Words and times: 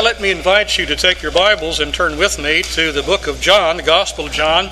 Now, 0.00 0.06
let 0.06 0.22
me 0.22 0.30
invite 0.30 0.78
you 0.78 0.86
to 0.86 0.96
take 0.96 1.20
your 1.20 1.30
Bibles 1.30 1.78
and 1.78 1.92
turn 1.92 2.16
with 2.16 2.38
me 2.38 2.62
to 2.62 2.90
the 2.90 3.02
book 3.02 3.26
of 3.26 3.38
John, 3.38 3.76
the 3.76 3.82
Gospel 3.82 4.28
of 4.28 4.32
John, 4.32 4.70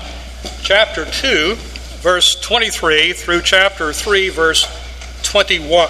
chapter 0.63 1.05
2, 1.05 1.53
verse 2.01 2.33
23 2.41 3.13
through 3.13 3.43
chapter 3.43 3.93
3, 3.93 4.29
verse 4.29 4.65
21. 5.21 5.87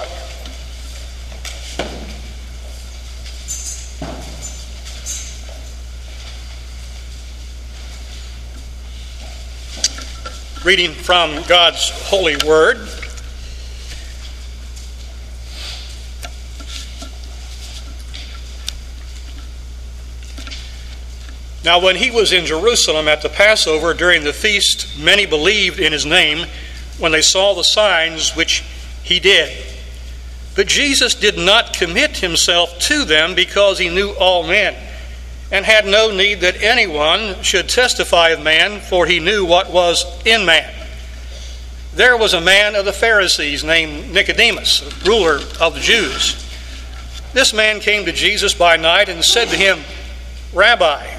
Reading 10.66 10.92
from 10.92 11.42
God's 11.48 11.90
holy 12.10 12.36
word. 12.46 12.99
Now, 21.70 21.78
when 21.78 21.98
he 21.98 22.10
was 22.10 22.34
in 22.34 22.48
Jerusalem 22.48 23.08
at 23.08 23.22
the 23.22 23.30
Passover 23.30 23.94
during 23.94 24.24
the 24.24 24.34
feast, 24.34 24.98
many 24.98 25.28
believed 25.28 25.80
in 25.80 25.94
his 25.94 26.04
name 26.04 26.48
when 26.98 27.12
they 27.12 27.22
saw 27.22 27.54
the 27.54 27.64
signs 27.64 28.36
which 28.36 28.64
he 29.04 29.20
did. 29.20 29.56
But 30.56 30.66
Jesus 30.66 31.14
did 31.14 31.38
not 31.38 31.74
commit 31.74 32.18
himself 32.18 32.80
to 32.80 33.06
them 33.06 33.36
because 33.36 33.78
he 33.78 33.88
knew 33.88 34.14
all 34.14 34.48
men 34.48 34.76
and 35.52 35.64
had 35.64 35.86
no 35.86 36.10
need 36.10 36.42
that 36.42 36.60
anyone 36.60 37.40
should 37.44 37.70
testify 37.70 38.30
of 38.30 38.42
man, 38.42 38.80
for 38.80 39.06
he 39.06 39.20
knew 39.20 39.46
what 39.46 39.70
was 39.70 40.04
in 40.26 40.48
man. 40.48 40.74
There 41.94 42.18
was 42.18 42.34
a 42.34 42.42
man 42.42 42.74
of 42.74 42.86
the 42.86 42.94
Pharisees 42.94 43.64
named 43.64 44.12
Nicodemus, 44.12 45.06
ruler 45.06 45.36
of 45.62 45.76
the 45.76 45.82
Jews. 45.82 46.36
This 47.34 47.54
man 47.54 47.80
came 47.80 48.06
to 48.06 48.12
Jesus 48.12 48.56
by 48.56 48.76
night 48.76 49.08
and 49.08 49.24
said 49.24 49.50
to 49.50 49.56
him, 49.56 49.78
Rabbi, 50.52 51.19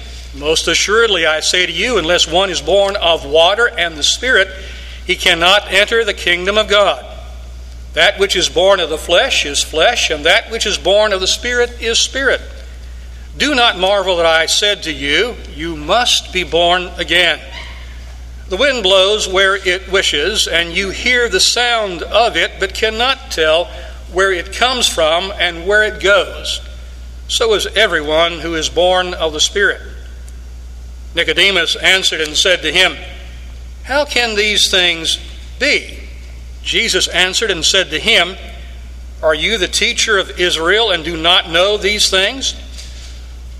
most 0.33 0.67
assuredly, 0.67 1.25
I 1.25 1.41
say 1.41 1.65
to 1.65 1.71
you, 1.71 1.97
unless 1.97 2.27
one 2.27 2.49
is 2.49 2.61
born 2.61 2.95
of 2.95 3.25
water 3.25 3.67
and 3.67 3.97
the 3.97 4.03
Spirit, 4.03 4.47
he 5.05 5.15
cannot 5.15 5.71
enter 5.71 6.05
the 6.05 6.13
kingdom 6.13 6.57
of 6.57 6.69
God. 6.69 7.05
That 7.93 8.19
which 8.19 8.37
is 8.37 8.47
born 8.47 8.79
of 8.79 8.89
the 8.89 8.97
flesh 8.97 9.45
is 9.45 9.61
flesh, 9.61 10.09
and 10.09 10.25
that 10.25 10.49
which 10.49 10.65
is 10.65 10.77
born 10.77 11.11
of 11.11 11.19
the 11.19 11.27
Spirit 11.27 11.81
is 11.81 11.99
spirit. 11.99 12.41
Do 13.37 13.53
not 13.55 13.77
marvel 13.77 14.17
that 14.17 14.25
I 14.25 14.45
said 14.45 14.83
to 14.83 14.91
you, 14.91 15.35
You 15.53 15.75
must 15.75 16.31
be 16.31 16.43
born 16.43 16.83
again. 16.97 17.39
The 18.47 18.57
wind 18.57 18.83
blows 18.83 19.27
where 19.27 19.55
it 19.55 19.91
wishes, 19.91 20.47
and 20.47 20.71
you 20.71 20.89
hear 20.89 21.27
the 21.27 21.39
sound 21.39 22.03
of 22.03 22.37
it, 22.37 22.53
but 22.59 22.73
cannot 22.73 23.31
tell 23.31 23.65
where 24.13 24.31
it 24.31 24.53
comes 24.53 24.87
from 24.87 25.31
and 25.37 25.67
where 25.67 25.83
it 25.83 26.01
goes. 26.01 26.61
So 27.27 27.53
is 27.53 27.65
everyone 27.67 28.39
who 28.39 28.55
is 28.55 28.69
born 28.69 29.13
of 29.13 29.33
the 29.33 29.39
Spirit. 29.39 29.81
Nicodemus 31.15 31.75
answered 31.75 32.21
and 32.21 32.35
said 32.35 32.61
to 32.61 32.71
him, 32.71 32.95
How 33.83 34.05
can 34.05 34.35
these 34.35 34.71
things 34.71 35.19
be? 35.59 35.99
Jesus 36.63 37.07
answered 37.07 37.51
and 37.51 37.65
said 37.65 37.89
to 37.89 37.99
him, 37.99 38.35
Are 39.21 39.35
you 39.35 39.57
the 39.57 39.67
teacher 39.67 40.17
of 40.17 40.39
Israel 40.39 40.91
and 40.91 41.03
do 41.03 41.17
not 41.17 41.49
know 41.49 41.77
these 41.77 42.09
things? 42.09 42.55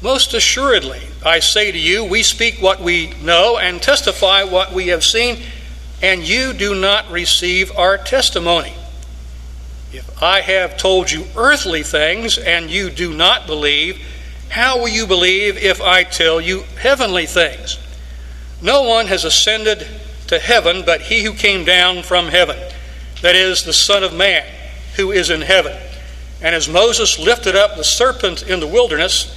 Most 0.01 0.33
assuredly, 0.33 1.01
I 1.23 1.39
say 1.39 1.71
to 1.71 1.77
you, 1.77 2.03
we 2.03 2.23
speak 2.23 2.61
what 2.61 2.79
we 2.79 3.13
know 3.21 3.59
and 3.59 3.81
testify 3.81 4.43
what 4.43 4.73
we 4.73 4.87
have 4.87 5.03
seen, 5.03 5.43
and 6.01 6.27
you 6.27 6.53
do 6.53 6.73
not 6.73 7.11
receive 7.11 7.77
our 7.77 7.97
testimony. 7.97 8.73
If 9.93 10.23
I 10.23 10.41
have 10.41 10.77
told 10.77 11.11
you 11.11 11.27
earthly 11.35 11.83
things 11.83 12.37
and 12.37 12.71
you 12.71 12.89
do 12.89 13.13
not 13.13 13.45
believe, 13.45 14.03
how 14.51 14.77
will 14.79 14.89
you 14.89 15.07
believe 15.07 15.55
if 15.55 15.81
I 15.81 16.03
tell 16.03 16.41
you 16.41 16.63
heavenly 16.77 17.25
things? 17.25 17.79
No 18.61 18.83
one 18.83 19.07
has 19.07 19.23
ascended 19.23 19.87
to 20.27 20.39
heaven 20.39 20.83
but 20.85 20.99
he 20.99 21.23
who 21.23 21.33
came 21.33 21.63
down 21.63 22.03
from 22.03 22.27
heaven, 22.27 22.57
that 23.21 23.33
is, 23.33 23.63
the 23.63 23.71
Son 23.71 24.03
of 24.03 24.13
Man, 24.13 24.45
who 24.97 25.11
is 25.11 25.29
in 25.29 25.39
heaven. 25.39 25.77
And 26.41 26.53
as 26.53 26.67
Moses 26.67 27.17
lifted 27.17 27.55
up 27.55 27.77
the 27.77 27.83
serpent 27.85 28.43
in 28.43 28.59
the 28.59 28.67
wilderness, 28.67 29.33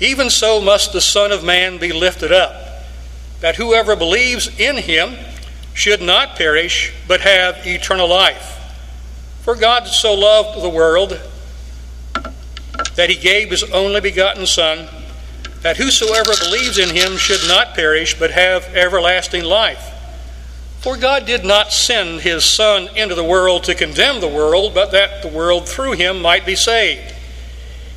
even 0.00 0.28
so 0.28 0.60
must 0.60 0.92
the 0.92 1.00
Son 1.00 1.30
of 1.30 1.44
Man 1.44 1.78
be 1.78 1.92
lifted 1.92 2.32
up, 2.32 2.82
that 3.38 3.54
whoever 3.54 3.94
believes 3.94 4.48
in 4.58 4.76
him 4.76 5.14
should 5.72 6.02
not 6.02 6.34
perish, 6.34 6.92
but 7.06 7.20
have 7.20 7.64
eternal 7.64 8.08
life. 8.08 8.56
For 9.42 9.54
God 9.54 9.86
so 9.86 10.14
loved 10.14 10.60
the 10.60 10.68
world 10.68 11.20
that 12.94 13.10
he 13.10 13.16
gave 13.16 13.50
his 13.50 13.64
only 13.64 14.00
begotten 14.00 14.46
Son, 14.46 14.88
that 15.62 15.76
whosoever 15.76 16.32
believes 16.44 16.78
in 16.78 16.94
him 16.94 17.16
should 17.16 17.46
not 17.48 17.74
perish, 17.74 18.18
but 18.18 18.30
have 18.30 18.64
everlasting 18.74 19.44
life. 19.44 19.94
For 20.80 20.96
God 20.96 21.26
did 21.26 21.44
not 21.44 21.72
send 21.72 22.20
his 22.20 22.44
Son 22.44 22.88
into 22.96 23.16
the 23.16 23.24
world 23.24 23.64
to 23.64 23.74
condemn 23.74 24.20
the 24.20 24.28
world, 24.28 24.74
but 24.74 24.92
that 24.92 25.22
the 25.22 25.28
world 25.28 25.68
through 25.68 25.92
him 25.92 26.22
might 26.22 26.46
be 26.46 26.54
saved. 26.54 27.14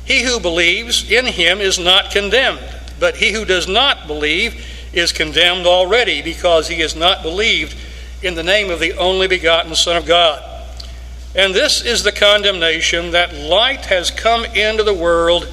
He 0.04 0.24
who 0.24 0.40
believes 0.40 1.08
in 1.10 1.26
him 1.26 1.60
is 1.60 1.78
not 1.78 2.10
condemned, 2.10 2.60
but 2.98 3.16
he 3.16 3.32
who 3.32 3.44
does 3.44 3.68
not 3.68 4.08
believe 4.08 4.66
is 4.92 5.12
condemned 5.12 5.66
already, 5.66 6.22
because 6.22 6.66
he 6.68 6.80
has 6.80 6.96
not 6.96 7.22
believed 7.22 7.76
in 8.22 8.34
the 8.34 8.42
name 8.42 8.70
of 8.70 8.80
the 8.80 8.94
only 8.98 9.28
begotten 9.28 9.74
Son 9.76 9.96
of 9.96 10.04
God. 10.04 10.42
And 11.34 11.54
this 11.54 11.82
is 11.82 12.02
the 12.02 12.12
condemnation 12.12 13.12
that 13.12 13.34
light 13.34 13.86
has 13.86 14.10
come 14.10 14.44
into 14.44 14.82
the 14.82 14.92
world, 14.92 15.48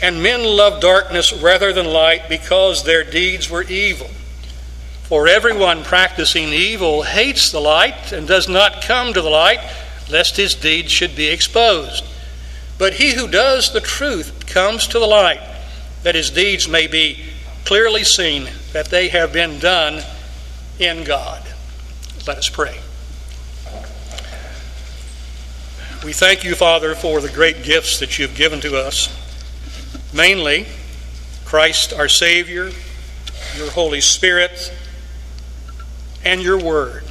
and 0.00 0.22
men 0.22 0.44
love 0.44 0.80
darkness 0.80 1.32
rather 1.32 1.72
than 1.72 1.86
light 1.86 2.28
because 2.28 2.84
their 2.84 3.02
deeds 3.02 3.50
were 3.50 3.64
evil. 3.64 4.08
For 5.04 5.26
everyone 5.26 5.82
practicing 5.82 6.48
evil 6.48 7.02
hates 7.02 7.50
the 7.50 7.60
light 7.60 8.12
and 8.12 8.26
does 8.26 8.48
not 8.48 8.82
come 8.82 9.12
to 9.12 9.20
the 9.20 9.28
light, 9.28 9.60
lest 10.08 10.36
his 10.36 10.54
deeds 10.54 10.92
should 10.92 11.16
be 11.16 11.28
exposed. 11.28 12.04
But 12.78 12.94
he 12.94 13.14
who 13.14 13.28
does 13.28 13.72
the 13.72 13.80
truth 13.80 14.46
comes 14.46 14.86
to 14.88 14.98
the 14.98 15.06
light, 15.06 15.40
that 16.02 16.14
his 16.14 16.30
deeds 16.30 16.68
may 16.68 16.86
be 16.86 17.24
clearly 17.64 18.04
seen 18.04 18.48
that 18.72 18.86
they 18.86 19.08
have 19.08 19.32
been 19.32 19.58
done 19.58 20.02
in 20.78 21.04
God. 21.04 21.42
Let 22.26 22.38
us 22.38 22.48
pray. 22.48 22.81
We 26.04 26.12
thank 26.12 26.42
you, 26.42 26.56
Father, 26.56 26.96
for 26.96 27.20
the 27.20 27.28
great 27.28 27.62
gifts 27.62 28.00
that 28.00 28.18
you've 28.18 28.34
given 28.34 28.60
to 28.62 28.76
us. 28.76 29.08
Mainly, 30.12 30.66
Christ 31.44 31.92
our 31.92 32.08
Savior, 32.08 32.72
your 33.56 33.70
Holy 33.70 34.00
Spirit, 34.00 34.74
and 36.24 36.42
your 36.42 36.58
Word. 36.58 37.04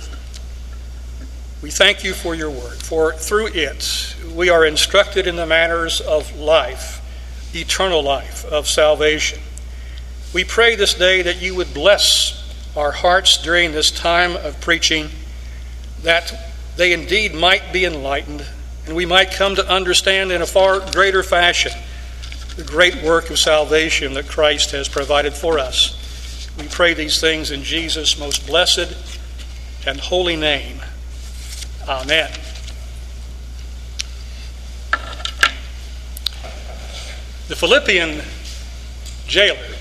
We 1.62 1.72
thank 1.72 2.04
you 2.04 2.14
for 2.14 2.36
your 2.36 2.50
Word, 2.50 2.80
for 2.84 3.14
through 3.14 3.52
it 3.54 4.14
we 4.36 4.50
are 4.50 4.66
instructed 4.66 5.26
in 5.26 5.38
the 5.38 5.46
manners 5.46 6.02
of 6.02 6.36
life, 6.36 7.02
eternal 7.56 8.04
life, 8.04 8.44
of 8.44 8.68
salvation. 8.68 9.40
We 10.34 10.44
pray 10.44 10.76
this 10.76 10.96
day 10.96 11.22
that 11.22 11.42
you 11.42 11.56
would 11.56 11.74
bless 11.74 12.38
our 12.76 12.92
hearts 12.92 13.42
during 13.42 13.72
this 13.72 13.90
time 13.90 14.36
of 14.36 14.60
preaching, 14.60 15.12
that 16.04 16.34
they 16.76 16.92
indeed 16.92 17.34
might 17.34 17.72
be 17.72 17.86
enlightened 17.86 18.46
and 18.86 18.96
we 18.96 19.06
might 19.06 19.32
come 19.32 19.56
to 19.56 19.68
understand 19.68 20.32
in 20.32 20.42
a 20.42 20.46
far 20.46 20.80
greater 20.92 21.24
fashion 21.24 21.72
the 22.56 22.64
great 22.64 23.02
work 23.04 23.30
of 23.30 23.40
salvation 23.40 24.14
that 24.14 24.28
Christ 24.28 24.72
has 24.72 24.90
provided 24.90 25.34
for 25.34 25.60
us. 25.60 25.98
We 26.58 26.68
pray 26.68 26.94
these 26.94 27.22
things 27.22 27.52
in 27.52 27.64
Jesus' 27.64 28.20
most 28.20 28.46
blessed 28.46 28.96
and 29.86 30.00
holy 30.00 30.36
name. 30.36 30.80
Amen. 31.88 32.32
The 37.48 37.56
Philippian 37.56 38.22
jailer 39.28 39.76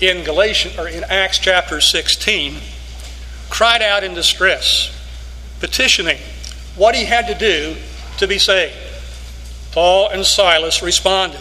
in 0.00 0.24
Galatians 0.24 0.78
or 0.78 0.88
in 0.88 1.04
Acts 1.04 1.38
chapter 1.38 1.80
16 1.80 2.56
cried 3.50 3.82
out 3.82 4.04
in 4.04 4.14
distress, 4.14 4.92
petitioning 5.60 6.18
what 6.76 6.94
he 6.94 7.04
had 7.04 7.26
to 7.26 7.34
do 7.34 7.76
to 8.18 8.26
be 8.26 8.38
saved. 8.38 8.76
Paul 9.72 10.08
and 10.08 10.24
Silas 10.24 10.82
responded 10.82 11.40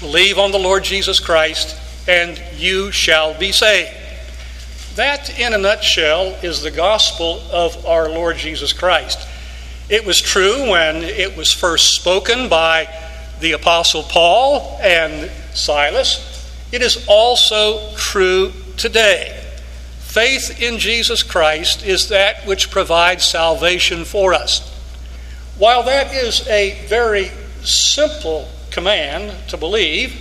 Believe 0.00 0.38
on 0.38 0.50
the 0.50 0.58
Lord 0.58 0.82
Jesus 0.82 1.20
Christ, 1.20 1.76
and 2.08 2.40
you 2.56 2.90
shall 2.90 3.38
be 3.38 3.52
saved. 3.52 3.90
That, 4.96 5.38
in 5.38 5.54
a 5.54 5.58
nutshell, 5.58 6.36
is 6.42 6.62
the 6.62 6.70
gospel 6.70 7.40
of 7.52 7.86
our 7.86 8.08
Lord 8.08 8.36
Jesus 8.36 8.72
Christ. 8.72 9.28
It 9.88 10.04
was 10.04 10.20
true 10.20 10.70
when 10.70 10.96
it 11.04 11.36
was 11.36 11.52
first 11.52 11.94
spoken 11.94 12.48
by 12.48 12.88
the 13.40 13.52
Apostle 13.52 14.02
Paul 14.02 14.78
and 14.80 15.30
Silas. 15.54 16.28
It 16.72 16.82
is 16.82 17.04
also 17.06 17.94
true 17.94 18.52
today. 18.76 19.41
Faith 20.12 20.60
in 20.60 20.78
Jesus 20.78 21.22
Christ 21.22 21.86
is 21.86 22.10
that 22.10 22.46
which 22.46 22.70
provides 22.70 23.24
salvation 23.24 24.04
for 24.04 24.34
us. 24.34 24.60
While 25.56 25.84
that 25.84 26.12
is 26.12 26.46
a 26.48 26.84
very 26.86 27.30
simple 27.62 28.46
command 28.70 29.32
to 29.48 29.56
believe, 29.56 30.14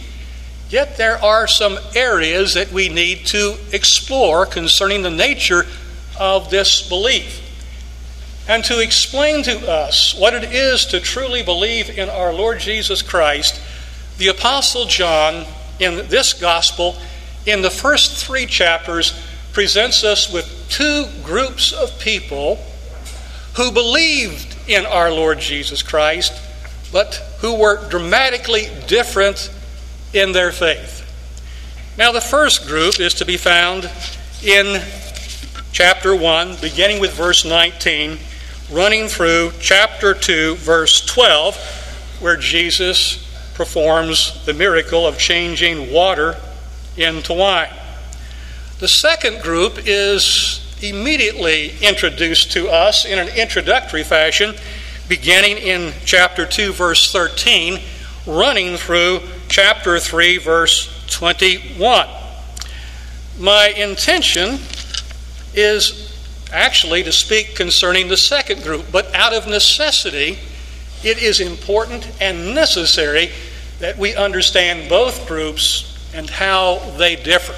yet 0.70 0.96
there 0.96 1.22
are 1.22 1.46
some 1.46 1.78
areas 1.94 2.54
that 2.54 2.72
we 2.72 2.88
need 2.88 3.26
to 3.26 3.58
explore 3.74 4.46
concerning 4.46 5.02
the 5.02 5.10
nature 5.10 5.66
of 6.18 6.50
this 6.50 6.88
belief. 6.88 7.42
And 8.48 8.64
to 8.64 8.80
explain 8.80 9.44
to 9.44 9.70
us 9.70 10.16
what 10.18 10.34
it 10.34 10.54
is 10.54 10.86
to 10.86 11.02
truly 11.02 11.44
believe 11.44 11.90
in 11.90 12.08
our 12.08 12.32
Lord 12.32 12.62
Jesus 12.62 13.02
Christ, 13.02 13.60
the 14.18 14.30
Apostle 14.30 14.86
John, 14.86 15.46
in 15.82 16.08
this 16.08 16.32
gospel, 16.32 16.96
in 17.46 17.62
the 17.62 17.70
first 17.70 18.26
three 18.26 18.46
chapters, 18.46 19.14
presents 19.54 20.04
us 20.04 20.32
with 20.32 20.68
two 20.70 21.06
groups 21.24 21.74
of 21.74 22.00
people 22.00 22.56
who 23.56 23.72
believed 23.72 24.56
in 24.68 24.86
our 24.86 25.12
Lord 25.12 25.40
Jesus 25.40 25.84
Christ, 25.84 26.34
but 26.92 27.16
who 27.40 27.60
were 27.60 27.88
dramatically 27.90 28.68
different 28.88 29.52
in 30.14 30.32
their 30.32 30.52
faith. 30.52 31.00
Now, 31.98 32.12
the 32.12 32.22
first 32.22 32.68
group 32.68 33.00
is 33.00 33.14
to 33.16 33.26
be 33.26 33.38
found 33.38 33.90
in 34.44 34.82
chapter 35.72 36.16
1, 36.16 36.58
beginning 36.62 37.02
with 37.02 37.14
verse 37.14 37.44
19, 37.44 38.18
running 38.72 39.08
through 39.08 39.52
chapter 39.60 40.14
2, 40.14 40.56
verse 40.56 41.06
12, 41.06 41.58
where 42.22 42.38
Jesus 42.38 43.28
performs 43.56 44.46
the 44.46 44.54
miracle 44.54 45.06
of 45.06 45.18
changing 45.18 45.92
water 45.92 46.38
into 46.96 47.34
wine. 47.34 47.70
The 48.82 48.88
second 48.88 49.44
group 49.44 49.78
is 49.86 50.60
immediately 50.82 51.74
introduced 51.84 52.54
to 52.54 52.68
us 52.68 53.06
in 53.06 53.20
an 53.20 53.28
introductory 53.38 54.04
fashion, 54.04 54.56
beginning 55.08 55.60
in 55.60 55.94
chapter 56.04 56.48
2, 56.48 56.74
verse 56.74 57.12
13, 57.12 57.80
running 58.26 58.78
through 58.78 59.20
chapter 59.50 60.00
3, 60.00 60.40
verse 60.40 61.06
21. 61.12 62.08
My 63.40 63.68
intention 63.68 64.58
is 65.54 66.12
actually 66.52 67.04
to 67.04 67.12
speak 67.12 67.54
concerning 67.54 68.08
the 68.08 68.18
second 68.18 68.64
group, 68.64 68.88
but 68.92 69.14
out 69.14 69.32
of 69.32 69.46
necessity, 69.46 70.40
it 71.04 71.22
is 71.22 71.40
important 71.40 72.10
and 72.20 72.56
necessary 72.56 73.30
that 73.78 74.00
we 74.00 74.16
understand 74.16 74.90
both 74.90 75.28
groups 75.28 76.04
and 76.16 76.28
how 76.28 76.80
they 76.98 77.16
differ. 77.16 77.54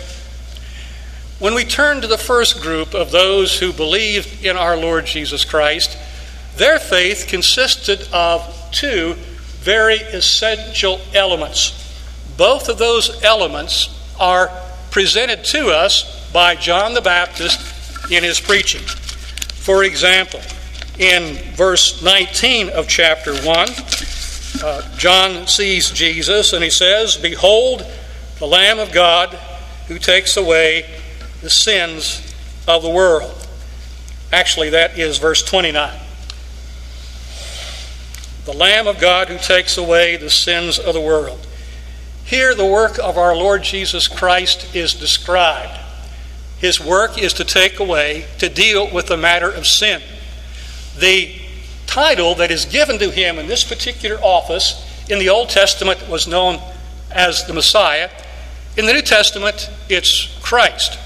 When 1.43 1.55
we 1.55 1.65
turn 1.65 1.99
to 1.99 2.07
the 2.07 2.17
first 2.17 2.61
group 2.61 2.93
of 2.93 3.11
those 3.11 3.59
who 3.59 3.73
believed 3.73 4.45
in 4.45 4.55
our 4.55 4.77
Lord 4.77 5.05
Jesus 5.05 5.43
Christ, 5.43 5.97
their 6.55 6.79
faith 6.79 7.25
consisted 7.27 8.07
of 8.13 8.69
two 8.71 9.15
very 9.59 9.97
essential 9.97 11.01
elements. 11.13 11.93
Both 12.37 12.69
of 12.69 12.77
those 12.77 13.21
elements 13.25 13.89
are 14.17 14.51
presented 14.89 15.43
to 15.47 15.67
us 15.67 16.31
by 16.31 16.55
John 16.55 16.93
the 16.93 17.01
Baptist 17.01 17.59
in 18.09 18.23
his 18.23 18.39
preaching. 18.39 18.83
For 18.83 19.83
example, 19.83 20.39
in 20.97 21.35
verse 21.55 22.01
19 22.01 22.69
of 22.69 22.87
chapter 22.87 23.35
1, 23.35 23.67
uh, 24.63 24.95
John 24.95 25.45
sees 25.47 25.91
Jesus 25.91 26.53
and 26.53 26.63
he 26.63 26.69
says, 26.69 27.17
Behold, 27.17 27.85
the 28.39 28.47
Lamb 28.47 28.79
of 28.79 28.93
God 28.93 29.37
who 29.89 29.99
takes 29.99 30.37
away 30.37 31.01
the 31.43 31.49
sins 31.49 32.33
of 32.67 32.81
the 32.81 32.89
world. 32.89 33.47
Actually, 34.31 34.71
that 34.71 34.97
is 34.97 35.19
verse 35.19 35.43
29. 35.43 35.99
The 38.45 38.53
Lamb 38.53 38.87
of 38.87 38.99
God 38.99 39.27
who 39.27 39.37
takes 39.37 39.77
away 39.77 40.15
the 40.15 40.29
sins 40.29 40.79
of 40.79 40.93
the 40.93 41.01
world. 41.01 41.45
Here, 42.23 42.55
the 42.55 42.65
work 42.65 42.97
of 42.97 43.17
our 43.17 43.35
Lord 43.35 43.61
Jesus 43.61 44.07
Christ 44.07 44.73
is 44.73 44.93
described. 44.93 45.77
His 46.57 46.79
work 46.79 47.21
is 47.21 47.33
to 47.33 47.43
take 47.43 47.79
away, 47.79 48.25
to 48.39 48.47
deal 48.47 48.91
with 48.91 49.07
the 49.07 49.17
matter 49.17 49.51
of 49.51 49.67
sin. 49.67 50.01
The 50.97 51.35
title 51.87 52.35
that 52.35 52.51
is 52.51 52.63
given 52.63 52.99
to 52.99 53.11
him 53.11 53.37
in 53.37 53.47
this 53.47 53.65
particular 53.65 54.17
office 54.21 54.81
in 55.09 55.19
the 55.19 55.27
Old 55.27 55.49
Testament 55.49 56.07
was 56.07 56.25
known 56.25 56.61
as 57.11 57.45
the 57.45 57.53
Messiah. 57.53 58.09
In 58.77 58.85
the 58.85 58.93
New 58.93 59.01
Testament, 59.01 59.69
it's 59.89 60.39
Christ. 60.41 60.97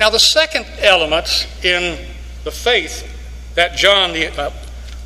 Now, 0.00 0.08
the 0.08 0.18
second 0.18 0.64
element 0.78 1.46
in 1.62 1.98
the 2.42 2.50
faith 2.50 3.06
that 3.54 3.76
John 3.76 4.14
the, 4.14 4.28
uh, 4.28 4.50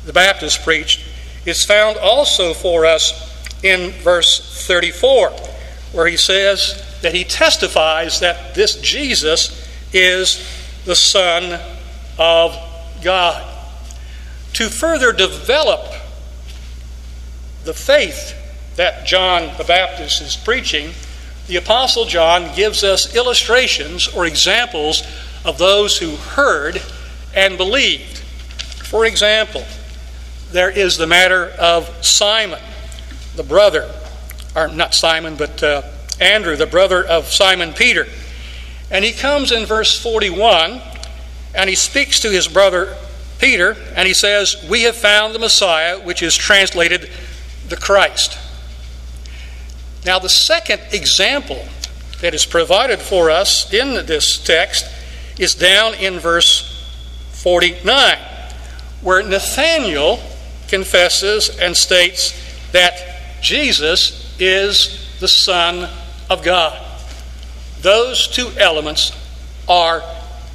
the 0.05 0.13
Baptist 0.13 0.63
preached 0.63 1.05
is 1.45 1.65
found 1.65 1.97
also 1.97 2.53
for 2.53 2.85
us 2.85 3.11
in 3.61 3.91
verse 3.91 4.65
34, 4.65 5.31
where 5.91 6.07
he 6.07 6.15
says 6.15 6.81
that 7.01 7.13
he 7.13 7.25
testifies 7.25 8.21
that 8.21 8.55
this 8.55 8.79
Jesus 8.79 9.69
is 9.91 10.47
the 10.85 10.95
Son 10.95 11.59
of 12.17 12.57
God. 13.03 13.45
To 14.53 14.69
further 14.69 15.11
develop 15.11 15.91
the 17.65 17.73
faith 17.73 18.33
that 18.77 19.05
John 19.05 19.57
the 19.57 19.65
Baptist 19.65 20.21
is 20.21 20.37
preaching, 20.37 20.93
the 21.47 21.57
Apostle 21.57 22.05
John 22.05 22.55
gives 22.55 22.83
us 22.83 23.15
illustrations 23.15 24.07
or 24.07 24.25
examples 24.25 25.03
of 25.43 25.57
those 25.57 25.97
who 25.97 26.15
heard 26.15 26.81
and 27.35 27.57
believed. 27.57 28.17
For 28.17 29.05
example, 29.05 29.63
there 30.51 30.69
is 30.69 30.97
the 30.97 31.05
matter 31.05 31.49
of 31.59 31.87
Simon, 32.03 32.59
the 33.35 33.43
brother, 33.43 33.93
or 34.55 34.69
not 34.69 34.95
Simon, 34.95 35.35
but 35.35 35.61
uh, 35.61 35.83
Andrew, 36.19 36.55
the 36.55 36.65
brother 36.65 37.05
of 37.05 37.27
Simon 37.27 37.73
Peter. 37.73 38.07
And 38.89 39.03
he 39.03 39.11
comes 39.11 39.51
in 39.51 39.65
verse 39.65 39.99
41 40.01 40.81
and 41.53 41.69
he 41.69 41.75
speaks 41.75 42.19
to 42.21 42.29
his 42.29 42.47
brother 42.47 42.95
Peter 43.39 43.75
and 43.95 44.07
he 44.07 44.13
says, 44.13 44.65
We 44.69 44.83
have 44.83 44.95
found 44.95 45.35
the 45.35 45.39
Messiah, 45.39 45.99
which 45.99 46.23
is 46.23 46.35
translated 46.35 47.09
the 47.67 47.77
Christ. 47.77 48.37
Now, 50.05 50.19
the 50.19 50.29
second 50.29 50.81
example 50.91 51.65
that 52.21 52.35
is 52.35 52.45
provided 52.45 52.99
for 52.99 53.31
us 53.31 53.73
in 53.73 54.05
this 54.05 54.37
text 54.43 54.85
is 55.39 55.55
down 55.55 55.95
in 55.95 56.19
verse 56.19 56.71
49, 57.31 58.17
where 59.01 59.23
Nathanael 59.23 60.19
confesses 60.67 61.57
and 61.57 61.75
states 61.75 62.33
that 62.71 63.41
Jesus 63.41 64.35
is 64.39 65.17
the 65.19 65.27
Son 65.27 65.89
of 66.29 66.43
God. 66.43 66.81
Those 67.81 68.27
two 68.27 68.49
elements 68.57 69.11
are 69.67 70.03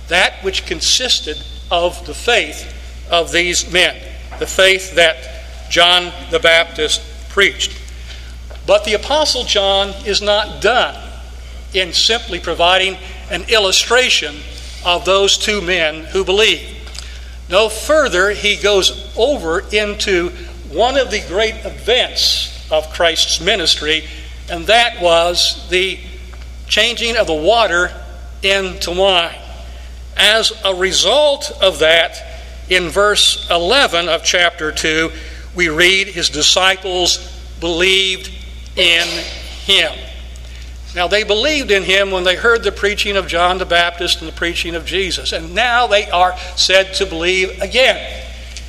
that 0.08 0.44
which 0.44 0.66
consisted 0.66 1.42
of 1.70 2.06
the 2.06 2.14
faith 2.14 2.72
of 3.10 3.32
these 3.32 3.70
men, 3.72 3.96
the 4.38 4.46
faith 4.46 4.94
that 4.94 5.70
John 5.70 6.12
the 6.30 6.38
Baptist 6.38 7.00
preached. 7.28 7.79
But 8.70 8.84
the 8.84 8.94
Apostle 8.94 9.42
John 9.42 9.88
is 10.06 10.22
not 10.22 10.62
done 10.62 10.94
in 11.74 11.92
simply 11.92 12.38
providing 12.38 12.98
an 13.28 13.42
illustration 13.48 14.36
of 14.84 15.04
those 15.04 15.36
two 15.36 15.60
men 15.60 16.04
who 16.04 16.24
believe. 16.24 16.78
No 17.48 17.68
further, 17.68 18.30
he 18.30 18.54
goes 18.54 19.12
over 19.16 19.64
into 19.72 20.28
one 20.70 20.96
of 20.96 21.10
the 21.10 21.20
great 21.26 21.56
events 21.64 22.70
of 22.70 22.88
Christ's 22.92 23.40
ministry, 23.40 24.04
and 24.48 24.68
that 24.68 25.02
was 25.02 25.68
the 25.68 25.98
changing 26.68 27.16
of 27.16 27.26
the 27.26 27.34
water 27.34 27.90
into 28.40 28.92
wine. 28.92 29.34
As 30.16 30.52
a 30.64 30.76
result 30.76 31.50
of 31.60 31.80
that, 31.80 32.22
in 32.68 32.88
verse 32.88 33.50
11 33.50 34.08
of 34.08 34.22
chapter 34.22 34.70
2, 34.70 35.10
we 35.56 35.68
read, 35.68 36.06
His 36.06 36.30
disciples 36.30 37.18
believed 37.58 38.39
in 38.76 39.06
him. 39.64 39.92
Now, 40.94 41.06
they 41.06 41.22
believed 41.22 41.70
in 41.70 41.84
him 41.84 42.10
when 42.10 42.24
they 42.24 42.34
heard 42.34 42.64
the 42.64 42.72
preaching 42.72 43.16
of 43.16 43.28
John 43.28 43.58
the 43.58 43.66
Baptist 43.66 44.20
and 44.20 44.28
the 44.28 44.36
preaching 44.36 44.74
of 44.74 44.84
Jesus, 44.84 45.32
and 45.32 45.54
now 45.54 45.86
they 45.86 46.10
are 46.10 46.36
said 46.56 46.94
to 46.94 47.06
believe 47.06 47.60
again. 47.62 48.26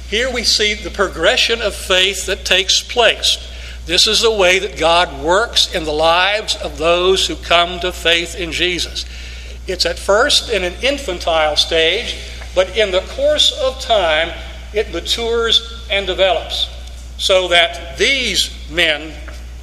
Here 0.07 0.31
we 0.31 0.43
see 0.43 0.75
the 0.75 0.91
progression 0.91 1.61
of 1.61 1.73
faith 1.73 2.25
that 2.27 2.45
takes 2.45 2.83
place. 2.83 3.37
This 3.85 4.05
is 4.07 4.21
the 4.21 4.31
way 4.31 4.59
that 4.59 4.77
God 4.77 5.23
works 5.23 5.73
in 5.73 5.85
the 5.85 5.91
lives 5.91 6.55
of 6.57 6.77
those 6.77 7.25
who 7.25 7.35
come 7.35 7.79
to 7.79 7.91
faith 7.91 8.35
in 8.35 8.51
Jesus. 8.51 9.05
It's 9.67 9.85
at 9.85 9.97
first 9.97 10.49
in 10.51 10.63
an 10.63 10.73
infantile 10.83 11.55
stage, 11.55 12.15
but 12.53 12.77
in 12.77 12.91
the 12.91 13.01
course 13.01 13.51
of 13.59 13.79
time, 13.79 14.31
it 14.73 14.93
matures 14.93 15.87
and 15.89 16.05
develops. 16.05 16.69
So 17.17 17.47
that 17.47 17.97
these 17.97 18.51
men 18.69 19.13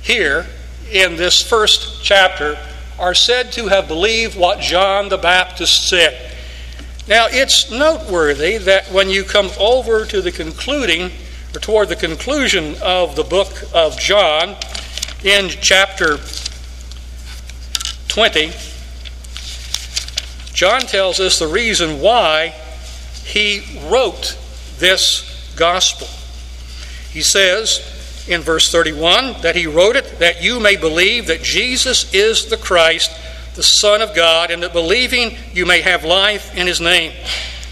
here 0.02 0.47
in 0.90 1.17
this 1.17 1.43
first 1.43 2.02
chapter 2.02 2.59
are 2.99 3.14
said 3.14 3.52
to 3.52 3.69
have 3.69 3.87
believed 3.88 4.37
what 4.37 4.61
John 4.61 5.09
the 5.09 5.19
Baptist 5.19 5.88
said. 5.88 6.35
Now, 7.07 7.26
it's 7.31 7.71
noteworthy 7.71 8.59
that 8.59 8.90
when 8.93 9.09
you 9.09 9.25
come 9.25 9.50
over 9.59 10.05
to 10.05 10.21
the 10.21 10.33
concluding, 10.33 11.11
or 11.55 11.61
toward 11.61 11.88
the 11.88 11.97
conclusion 11.97 12.76
of 12.83 13.17
the 13.17 13.25
book 13.25 13.49
of 13.73 13.99
John, 13.99 14.57
in 15.25 15.49
chapter 15.49 16.19
20, 18.09 18.52
John 20.52 20.81
tells 20.83 21.21
us 21.21 21.38
the 21.38 21.47
reason 21.47 22.00
why 22.00 22.49
he 23.25 23.62
wrote 23.88 24.37
this 24.78 25.55
gospel. 25.57 26.09
He 27.11 27.23
says 27.23 27.98
in 28.28 28.42
verse 28.42 28.70
31 28.70 29.40
that 29.42 29.56
he 29.56 29.66
wrote 29.66 29.97
it 29.97 30.18
that 30.18 30.42
you 30.42 30.61
may 30.61 30.76
believe 30.76 31.26
that 31.26 31.42
Jesus 31.42 32.12
is 32.14 32.47
the 32.47 32.56
Christ 32.56 33.11
the 33.58 33.64
Son 33.64 34.00
of 34.02 34.14
God, 34.14 34.52
and 34.52 34.62
that 34.62 34.73
believing 34.73 35.37
you 35.52 35.66
may 35.66 35.80
have 35.80 36.04
life 36.04 36.56
in 36.56 36.68
his 36.68 36.80
name. 36.80 37.12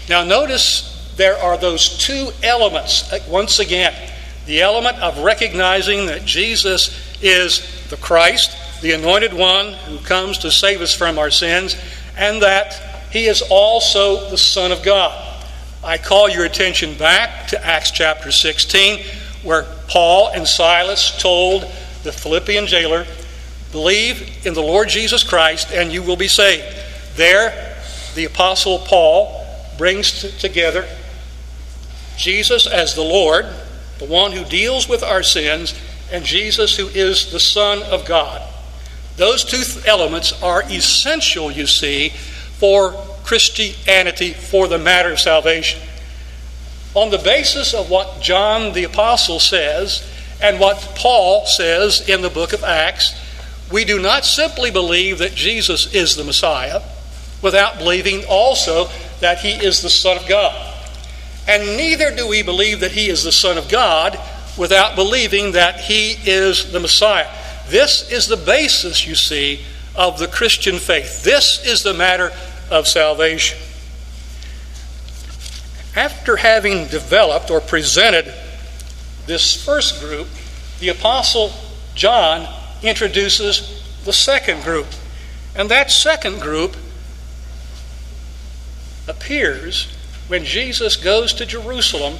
Now, 0.09 0.25
notice 0.25 1.13
there 1.15 1.37
are 1.37 1.57
those 1.57 1.97
two 1.97 2.29
elements 2.43 3.09
uh, 3.13 3.19
once 3.29 3.59
again 3.59 3.95
the 4.47 4.61
element 4.61 4.97
of 4.97 5.19
recognizing 5.19 6.07
that 6.07 6.25
Jesus 6.25 6.89
is 7.21 7.89
the 7.89 7.95
Christ, 7.95 8.81
the 8.81 8.91
anointed 8.91 9.31
one 9.31 9.71
who 9.73 9.97
comes 9.99 10.39
to 10.39 10.51
save 10.51 10.81
us 10.81 10.93
from 10.93 11.17
our 11.17 11.31
sins, 11.31 11.77
and 12.17 12.41
that 12.41 12.73
he 13.09 13.27
is 13.27 13.41
also 13.49 14.29
the 14.29 14.37
Son 14.37 14.73
of 14.73 14.83
God. 14.83 15.23
I 15.85 15.97
call 15.97 16.27
your 16.27 16.43
attention 16.43 16.97
back 16.97 17.47
to 17.47 17.65
Acts 17.65 17.91
chapter 17.91 18.29
16, 18.29 19.05
where 19.43 19.65
Paul 19.87 20.29
and 20.33 20.47
Silas 20.47 21.19
told 21.21 21.63
the 22.03 22.11
Philippian 22.11 22.67
jailer 22.67 23.05
Believe 23.71 24.45
in 24.45 24.53
the 24.53 24.61
Lord 24.61 24.87
Jesus 24.89 25.23
Christ 25.23 25.71
and 25.71 25.91
you 25.91 26.01
will 26.01 26.15
be 26.15 26.27
saved. 26.27 26.65
There, 27.15 27.75
the 28.15 28.25
Apostle 28.25 28.79
Paul 28.79 29.45
brings 29.77 30.21
t- 30.21 30.31
together 30.39 30.87
Jesus 32.17 32.65
as 32.65 32.95
the 32.95 33.03
Lord, 33.03 33.45
the 33.99 34.05
one 34.05 34.31
who 34.31 34.43
deals 34.43 34.89
with 34.89 35.03
our 35.03 35.21
sins, 35.21 35.73
and 36.11 36.25
Jesus 36.25 36.77
who 36.77 36.87
is 36.87 37.31
the 37.31 37.39
Son 37.39 37.83
of 37.83 38.05
God. 38.05 38.41
Those 39.17 39.43
two 39.43 39.63
th- 39.63 39.85
elements 39.85 40.41
are 40.41 40.63
essential, 40.63 41.51
you 41.51 41.67
see, 41.67 42.09
for 42.09 42.93
Christianity 43.23 44.33
for 44.33 44.67
the 44.67 44.77
matter 44.77 45.11
of 45.11 45.19
salvation. 45.19 45.81
On 46.97 47.11
the 47.11 47.19
basis 47.19 47.75
of 47.75 47.91
what 47.91 48.21
John 48.23 48.73
the 48.73 48.85
Apostle 48.85 49.39
says 49.39 50.01
and 50.41 50.59
what 50.59 50.77
Paul 50.95 51.45
says 51.45 52.09
in 52.09 52.23
the 52.23 52.29
book 52.31 52.53
of 52.53 52.63
Acts, 52.63 53.15
we 53.71 53.85
do 53.85 54.01
not 54.01 54.25
simply 54.25 54.71
believe 54.71 55.19
that 55.19 55.35
Jesus 55.35 55.93
is 55.93 56.15
the 56.15 56.23
Messiah 56.23 56.81
without 57.43 57.77
believing 57.77 58.23
also 58.27 58.89
that 59.19 59.37
he 59.37 59.51
is 59.51 59.83
the 59.83 59.91
Son 59.91 60.17
of 60.17 60.27
God. 60.27 60.73
And 61.47 61.77
neither 61.77 62.15
do 62.15 62.27
we 62.27 62.41
believe 62.41 62.79
that 62.79 62.93
he 62.93 63.09
is 63.09 63.23
the 63.23 63.31
Son 63.31 63.59
of 63.59 63.69
God 63.69 64.19
without 64.57 64.95
believing 64.95 65.51
that 65.51 65.79
he 65.81 66.17
is 66.25 66.71
the 66.71 66.79
Messiah. 66.79 67.29
This 67.67 68.11
is 68.11 68.25
the 68.25 68.37
basis, 68.37 69.05
you 69.05 69.13
see, 69.13 69.63
of 69.95 70.17
the 70.17 70.27
Christian 70.27 70.79
faith. 70.79 71.23
This 71.23 71.63
is 71.63 71.83
the 71.83 71.93
matter 71.93 72.31
of 72.71 72.87
salvation. 72.87 73.59
After 75.97 76.35
having 76.37 76.85
developed 76.89 77.49
or 77.49 77.59
presented 77.59 78.31
this 79.25 79.65
first 79.65 79.99
group, 79.99 80.27
the 80.79 80.89
Apostle 80.89 81.51
John 81.95 82.47
introduces 82.83 83.83
the 84.05 84.13
second 84.13 84.61
group. 84.61 84.85
And 85.55 85.71
that 85.71 85.89
second 85.89 86.39
group 86.39 86.77
appears 89.07 89.87
when 90.27 90.43
Jesus 90.43 90.97
goes 90.97 91.33
to 91.33 91.47
Jerusalem, 91.47 92.19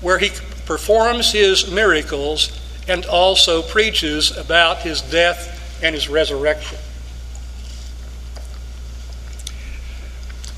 where 0.00 0.18
he 0.18 0.32
performs 0.66 1.30
his 1.30 1.70
miracles 1.70 2.58
and 2.88 3.06
also 3.06 3.62
preaches 3.62 4.36
about 4.36 4.78
his 4.78 5.00
death 5.00 5.80
and 5.80 5.94
his 5.94 6.08
resurrection. 6.08 6.78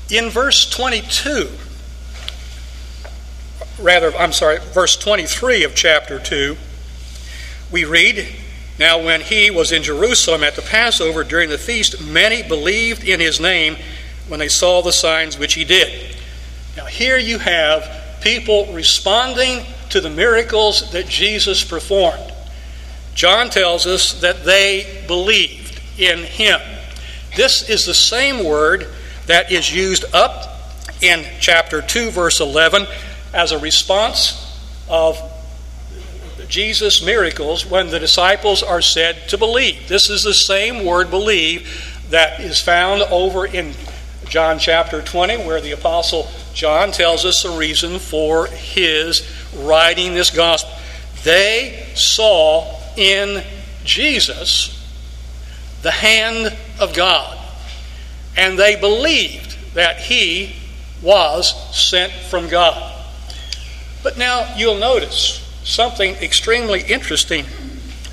In 0.09 0.31
verse 0.31 0.67
22, 0.67 1.47
rather, 3.81 4.15
I'm 4.15 4.33
sorry, 4.33 4.59
verse 4.59 4.97
23 4.97 5.63
of 5.63 5.75
chapter 5.75 6.19
2, 6.19 6.57
we 7.71 7.85
read, 7.85 8.27
now, 8.79 9.03
when 9.03 9.19
he 9.19 9.51
was 9.51 9.73
in 9.73 9.83
Jerusalem 9.83 10.41
at 10.41 10.55
the 10.55 10.61
Passover 10.61 11.25
during 11.25 11.49
the 11.49 11.57
feast, 11.57 12.01
many 12.01 12.41
believed 12.41 13.03
in 13.03 13.19
his 13.19 13.39
name 13.39 13.75
when 14.29 14.39
they 14.39 14.47
saw 14.47 14.81
the 14.81 14.93
signs 14.93 15.37
which 15.37 15.55
he 15.55 15.65
did. 15.65 16.15
Now, 16.77 16.85
here 16.85 17.17
you 17.17 17.39
have 17.39 18.21
people 18.21 18.71
responding 18.73 19.65
to 19.89 19.99
the 19.99 20.09
miracles 20.09 20.91
that 20.91 21.07
Jesus 21.07 21.61
performed. 21.61 22.31
John 23.15 23.49
tells 23.49 23.85
us 23.85 24.13
that 24.21 24.45
they 24.45 25.03
believed 25.07 25.81
in 25.99 26.19
him. 26.19 26.61
This 27.35 27.69
is 27.69 27.85
the 27.85 27.93
same 27.93 28.45
word 28.45 28.87
that 29.25 29.51
is 29.51 29.75
used 29.75 30.05
up 30.13 30.57
in 31.01 31.25
chapter 31.41 31.81
2, 31.81 32.11
verse 32.11 32.39
11, 32.39 32.87
as 33.33 33.51
a 33.51 33.59
response 33.59 34.45
of 34.89 35.19
Jesus' 36.47 37.03
miracles 37.03 37.65
when 37.65 37.89
the 37.89 37.99
disciples 37.99 38.63
are 38.63 38.81
said 38.81 39.29
to 39.29 39.37
believe. 39.37 39.87
This 39.87 40.09
is 40.09 40.23
the 40.23 40.33
same 40.33 40.83
word 40.83 41.11
believe 41.11 41.95
that 42.09 42.39
is 42.39 42.59
found 42.59 43.03
over 43.03 43.45
in 43.45 43.73
John 44.25 44.59
chapter 44.59 45.01
20, 45.01 45.37
where 45.45 45.61
the 45.61 45.71
Apostle 45.71 46.27
John 46.53 46.91
tells 46.91 47.25
us 47.25 47.43
the 47.43 47.51
reason 47.51 47.99
for 47.99 48.47
his 48.47 49.27
writing 49.55 50.13
this 50.13 50.29
gospel. 50.29 50.71
They 51.23 51.87
saw 51.95 52.79
in 52.95 53.43
Jesus 53.83 54.75
the 55.81 55.91
hand 55.91 56.55
of 56.79 56.93
God, 56.93 57.37
and 58.35 58.57
they 58.57 58.75
believed 58.75 59.73
that 59.75 59.99
he 59.99 60.55
was 61.01 61.53
sent 61.75 62.11
from 62.11 62.49
God. 62.49 62.98
But 64.03 64.17
now 64.17 64.53
you'll 64.55 64.77
notice 64.77 65.45
something 65.63 66.15
extremely 66.15 66.81
interesting 66.81 67.45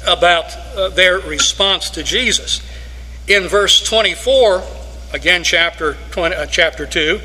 about 0.06 0.56
uh, 0.76 0.88
their 0.88 1.18
response 1.18 1.90
to 1.90 2.02
Jesus. 2.02 2.60
In 3.26 3.48
verse 3.48 3.82
24, 3.82 4.62
again, 5.12 5.44
chapter, 5.44 5.96
20, 6.10 6.34
uh, 6.34 6.46
chapter 6.46 6.86
2, 6.86 7.20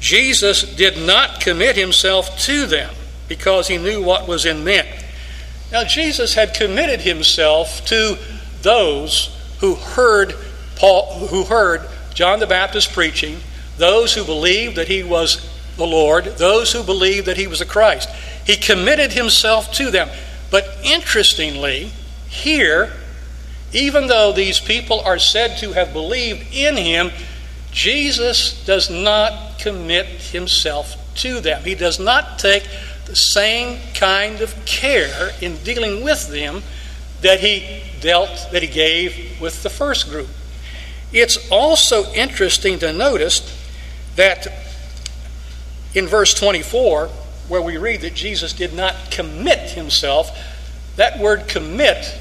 Jesus 0.00 0.62
did 0.76 0.98
not 0.98 1.40
commit 1.40 1.76
himself 1.76 2.38
to 2.40 2.66
them 2.66 2.94
because 3.28 3.68
he 3.68 3.78
knew 3.78 4.02
what 4.02 4.28
was 4.28 4.46
in 4.46 4.62
men. 4.64 4.86
Now, 5.72 5.84
Jesus 5.84 6.34
had 6.34 6.54
committed 6.54 7.00
himself 7.00 7.84
to 7.86 8.16
those 8.62 9.36
who 9.60 9.74
heard 9.74 10.34
Paul, 10.76 11.26
who 11.28 11.44
heard 11.44 11.82
John 12.14 12.38
the 12.38 12.46
Baptist 12.46 12.92
preaching, 12.92 13.38
those 13.78 14.14
who 14.14 14.24
believed 14.24 14.76
that 14.76 14.88
he 14.88 15.02
was 15.02 15.55
the 15.76 15.86
Lord, 15.86 16.24
those 16.36 16.72
who 16.72 16.82
believed 16.82 17.26
that 17.26 17.36
he 17.36 17.46
was 17.46 17.60
a 17.60 17.66
Christ. 17.66 18.08
He 18.44 18.56
committed 18.56 19.12
himself 19.12 19.72
to 19.72 19.90
them. 19.90 20.08
But 20.50 20.78
interestingly, 20.82 21.90
here, 22.28 22.92
even 23.72 24.06
though 24.06 24.32
these 24.32 24.60
people 24.60 25.00
are 25.00 25.18
said 25.18 25.58
to 25.58 25.72
have 25.72 25.92
believed 25.92 26.54
in 26.54 26.76
him, 26.76 27.10
Jesus 27.72 28.64
does 28.64 28.88
not 28.88 29.58
commit 29.58 30.06
himself 30.06 30.96
to 31.16 31.40
them. 31.40 31.62
He 31.62 31.74
does 31.74 31.98
not 31.98 32.38
take 32.38 32.66
the 33.04 33.16
same 33.16 33.78
kind 33.94 34.40
of 34.40 34.54
care 34.64 35.30
in 35.40 35.56
dealing 35.58 36.02
with 36.02 36.28
them 36.28 36.62
that 37.22 37.40
he 37.40 37.82
dealt, 38.00 38.48
that 38.52 38.62
he 38.62 38.68
gave 38.68 39.40
with 39.40 39.62
the 39.62 39.70
first 39.70 40.08
group. 40.08 40.28
It's 41.12 41.50
also 41.50 42.12
interesting 42.12 42.78
to 42.80 42.92
notice 42.92 43.40
that 44.16 44.46
in 45.96 46.06
verse 46.06 46.34
24, 46.34 47.08
where 47.48 47.62
we 47.62 47.78
read 47.78 48.02
that 48.02 48.14
Jesus 48.14 48.52
did 48.52 48.74
not 48.74 48.94
commit 49.10 49.70
himself, 49.70 50.30
that 50.96 51.18
word 51.18 51.48
commit 51.48 52.14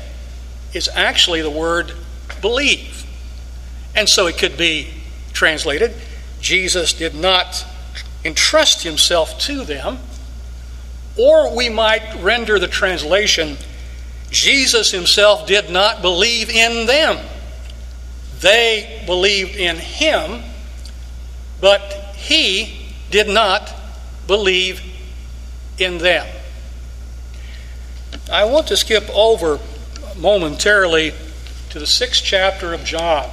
is 0.74 0.89
actually 0.94 1.41
the 1.41 1.50
word 1.50 1.91
believe. 2.39 3.05
And 3.94 4.08
so 4.08 4.27
it 4.27 4.38
could 4.38 4.58
be 4.58 4.88
translated 5.34 5.94
Jesus 6.39 6.94
did 6.94 7.15
not 7.15 7.65
entrust 8.24 8.84
himself 8.84 9.38
to 9.39 9.65
them, 9.65 10.00
or 11.17 11.53
we 11.53 11.67
might 11.67 12.22
render 12.22 12.58
the 12.58 12.67
translation 12.67 13.58
Jesus 14.29 14.91
himself 14.91 15.48
did 15.48 15.70
not 15.70 16.01
believe 16.01 16.50
in 16.50 16.86
them. 16.88 17.17
They 18.39 19.03
believed 19.05 19.55
in 19.55 19.77
him, 19.77 20.44
but 21.60 21.82
he 22.15 22.85
did 23.15 23.29
not 23.29 23.74
believe 24.27 24.81
in 25.79 26.00
them. 26.00 26.27
I 28.29 28.43
want 28.43 28.67
to 28.67 28.75
skip 28.75 29.10
over 29.10 29.57
momentarily 30.17 31.13
to 31.69 31.79
the 31.79 31.88
sixth 31.88 32.25
chapter 32.25 32.74
of 32.74 32.84
John, 32.84 33.29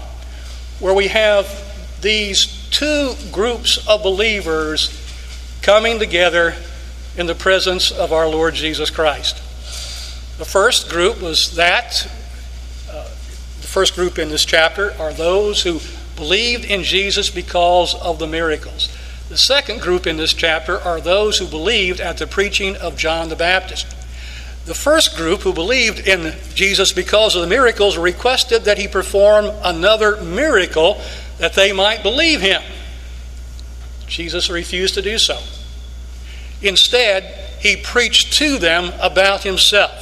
where 0.78 0.94
we 0.94 1.08
have 1.08 1.48
these 2.00 2.68
two 2.70 3.14
groups 3.32 3.84
of 3.88 4.04
believers 4.04 4.96
coming 5.62 5.98
together 5.98 6.54
in 7.16 7.26
the 7.26 7.34
presence 7.34 7.90
of 7.90 8.12
our 8.12 8.28
Lord 8.28 8.54
Jesus 8.54 8.88
Christ. 8.88 9.38
The 10.38 10.44
first 10.44 10.90
group 10.90 11.20
was 11.20 11.56
that, 11.56 12.08
uh, 12.88 13.02
the 13.60 13.66
first 13.66 13.96
group 13.96 14.16
in 14.16 14.28
this 14.28 14.44
chapter 14.44 14.92
are 15.00 15.12
those 15.12 15.64
who 15.64 15.80
believed 16.14 16.64
in 16.66 16.84
Jesus 16.84 17.30
because 17.30 17.96
of 17.96 18.20
the 18.20 18.28
miracles. 18.28 18.88
The 19.32 19.38
second 19.38 19.80
group 19.80 20.06
in 20.06 20.18
this 20.18 20.34
chapter 20.34 20.78
are 20.78 21.00
those 21.00 21.38
who 21.38 21.46
believed 21.46 22.00
at 22.00 22.18
the 22.18 22.26
preaching 22.26 22.76
of 22.76 22.98
John 22.98 23.30
the 23.30 23.34
Baptist. 23.34 23.86
The 24.66 24.74
first 24.74 25.16
group 25.16 25.40
who 25.40 25.54
believed 25.54 26.06
in 26.06 26.34
Jesus 26.52 26.92
because 26.92 27.34
of 27.34 27.40
the 27.40 27.48
miracles 27.48 27.96
requested 27.96 28.64
that 28.64 28.76
he 28.76 28.88
perform 28.88 29.46
another 29.64 30.22
miracle 30.22 31.00
that 31.38 31.54
they 31.54 31.72
might 31.72 32.02
believe 32.02 32.42
him. 32.42 32.60
Jesus 34.06 34.50
refused 34.50 34.92
to 34.96 35.02
do 35.02 35.16
so. 35.16 35.40
Instead, 36.60 37.24
he 37.58 37.76
preached 37.76 38.34
to 38.34 38.58
them 38.58 38.92
about 39.00 39.44
himself. 39.44 39.94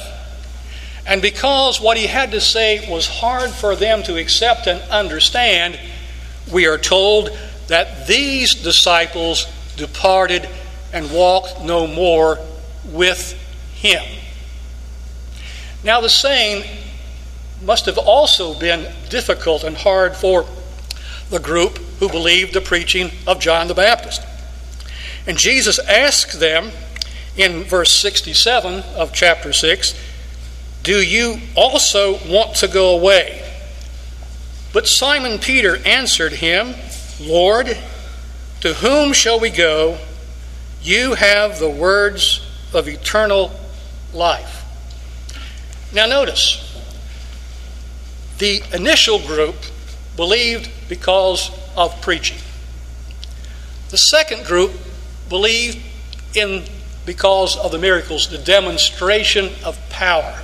And 1.07 1.21
because 1.21 1.79
what 1.79 1.95
he 1.95 2.07
had 2.07 2.31
to 2.31 2.41
say 2.41 2.85
was 2.91 3.07
hard 3.07 3.51
for 3.51 3.77
them 3.77 4.03
to 4.03 4.17
accept 4.17 4.67
and 4.67 4.81
understand, 4.91 5.79
we 6.51 6.67
are 6.67 6.77
told 6.77 7.29
that 7.67 8.07
these 8.07 8.53
disciples 8.55 9.45
departed 9.77 10.47
and 10.93 11.11
walked 11.11 11.61
no 11.61 11.87
more 11.87 12.39
with 12.85 13.33
him. 13.73 14.03
Now, 15.83 16.01
the 16.01 16.09
saying 16.09 16.63
must 17.63 17.85
have 17.85 17.97
also 17.97 18.57
been 18.59 18.91
difficult 19.09 19.63
and 19.63 19.77
hard 19.77 20.15
for 20.15 20.45
the 21.29 21.39
group 21.39 21.77
who 21.99 22.09
believed 22.09 22.53
the 22.53 22.61
preaching 22.61 23.11
of 23.25 23.39
John 23.39 23.67
the 23.67 23.73
Baptist. 23.73 24.21
And 25.25 25.37
Jesus 25.37 25.79
asked 25.79 26.39
them 26.39 26.71
in 27.37 27.63
verse 27.63 27.95
67 27.99 28.83
of 28.95 29.13
chapter 29.13 29.53
6 29.53 29.95
Do 30.83 31.01
you 31.01 31.39
also 31.55 32.19
want 32.27 32.55
to 32.57 32.67
go 32.67 32.95
away? 32.95 33.47
But 34.73 34.87
Simon 34.87 35.39
Peter 35.39 35.77
answered 35.85 36.33
him, 36.33 36.75
Lord, 37.21 37.77
to 38.61 38.73
whom 38.73 39.13
shall 39.13 39.39
we 39.39 39.49
go? 39.49 39.97
You 40.81 41.13
have 41.13 41.59
the 41.59 41.69
words 41.69 42.45
of 42.73 42.87
eternal 42.87 43.51
life. 44.13 44.65
Now, 45.93 46.07
notice, 46.07 46.67
the 48.39 48.63
initial 48.73 49.19
group 49.19 49.55
believed 50.15 50.69
because 50.89 51.51
of 51.75 52.01
preaching. 52.01 52.37
The 53.89 53.97
second 53.97 54.45
group 54.45 54.71
believed 55.29 55.79
in 56.33 56.63
because 57.05 57.57
of 57.57 57.71
the 57.71 57.77
miracles, 57.77 58.29
the 58.29 58.37
demonstration 58.37 59.51
of 59.63 59.77
power. 59.89 60.39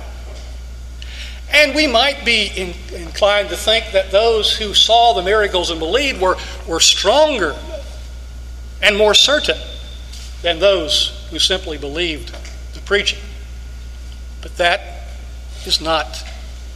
And 1.52 1.74
we 1.74 1.86
might 1.86 2.24
be 2.24 2.46
in, 2.54 2.74
inclined 2.94 3.48
to 3.50 3.56
think 3.56 3.92
that 3.92 4.10
those 4.10 4.56
who 4.56 4.74
saw 4.74 5.14
the 5.14 5.22
miracles 5.22 5.70
and 5.70 5.80
believed 5.80 6.20
were, 6.20 6.36
were 6.66 6.80
stronger 6.80 7.56
and 8.82 8.96
more 8.96 9.14
certain 9.14 9.58
than 10.42 10.58
those 10.58 11.26
who 11.30 11.38
simply 11.38 11.78
believed 11.78 12.34
the 12.74 12.80
preaching. 12.80 13.18
But 14.42 14.56
that 14.56 14.80
is 15.66 15.80
not 15.80 16.24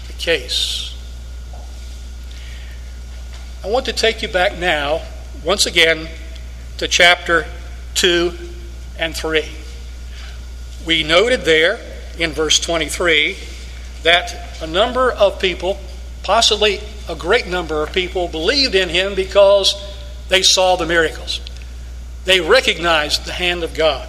the 0.07 0.12
case. 0.14 0.97
I 3.64 3.68
want 3.68 3.87
to 3.87 3.92
take 3.92 4.23
you 4.23 4.29
back 4.29 4.59
now, 4.59 5.03
once 5.44 5.66
again, 5.66 6.09
to 6.79 6.88
chapter 6.88 7.47
2 7.94 8.33
and 8.99 9.14
3. 9.14 9.44
We 10.85 11.05
noted 11.05 11.42
there 11.42 11.79
in 12.18 12.33
verse 12.33 12.59
23 12.59 13.37
that 14.03 14.52
a 14.62 14.66
number 14.66 15.11
of 15.11 15.40
people, 15.40 15.79
possibly 16.22 16.81
a 17.09 17.14
great 17.14 17.46
number 17.46 17.83
of 17.83 17.92
people, 17.92 18.29
believed 18.29 18.75
in 18.75 18.88
him 18.88 19.14
because 19.14 19.75
they 20.29 20.42
saw 20.42 20.77
the 20.77 20.87
miracles. 20.87 21.40
They 22.25 22.40
recognized 22.40 23.27
the 23.27 23.33
hand 23.33 23.64
of 23.64 23.75
God. 23.75 24.09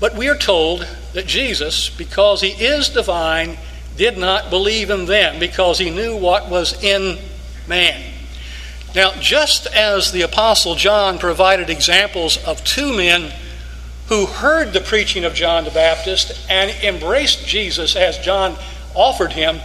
But 0.00 0.16
we 0.16 0.28
are 0.28 0.36
told 0.36 0.86
that 1.12 1.26
Jesus, 1.26 1.88
because 1.88 2.40
he 2.40 2.48
is 2.48 2.88
divine, 2.88 3.56
did 3.96 4.18
not 4.18 4.50
believe 4.50 4.90
in 4.90 5.06
them 5.06 5.38
because 5.38 5.78
he 5.78 5.90
knew 5.90 6.16
what 6.16 6.50
was 6.50 6.82
in 6.82 7.18
man. 7.68 8.12
Now, 8.94 9.12
just 9.12 9.66
as 9.68 10.12
the 10.12 10.22
Apostle 10.22 10.74
John 10.74 11.18
provided 11.18 11.70
examples 11.70 12.42
of 12.44 12.64
two 12.64 12.94
men 12.96 13.32
who 14.08 14.26
heard 14.26 14.72
the 14.72 14.80
preaching 14.80 15.24
of 15.24 15.34
John 15.34 15.64
the 15.64 15.70
Baptist 15.70 16.38
and 16.50 16.70
embraced 16.84 17.46
Jesus 17.46 17.96
as 17.96 18.18
John 18.18 18.56
offered 18.94 19.32
him, 19.32 19.60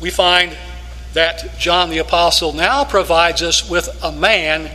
we 0.00 0.10
find 0.10 0.56
that 1.14 1.58
John 1.58 1.90
the 1.90 1.98
Apostle 1.98 2.52
now 2.52 2.84
provides 2.84 3.42
us 3.42 3.68
with 3.68 3.88
a 4.02 4.12
man 4.12 4.70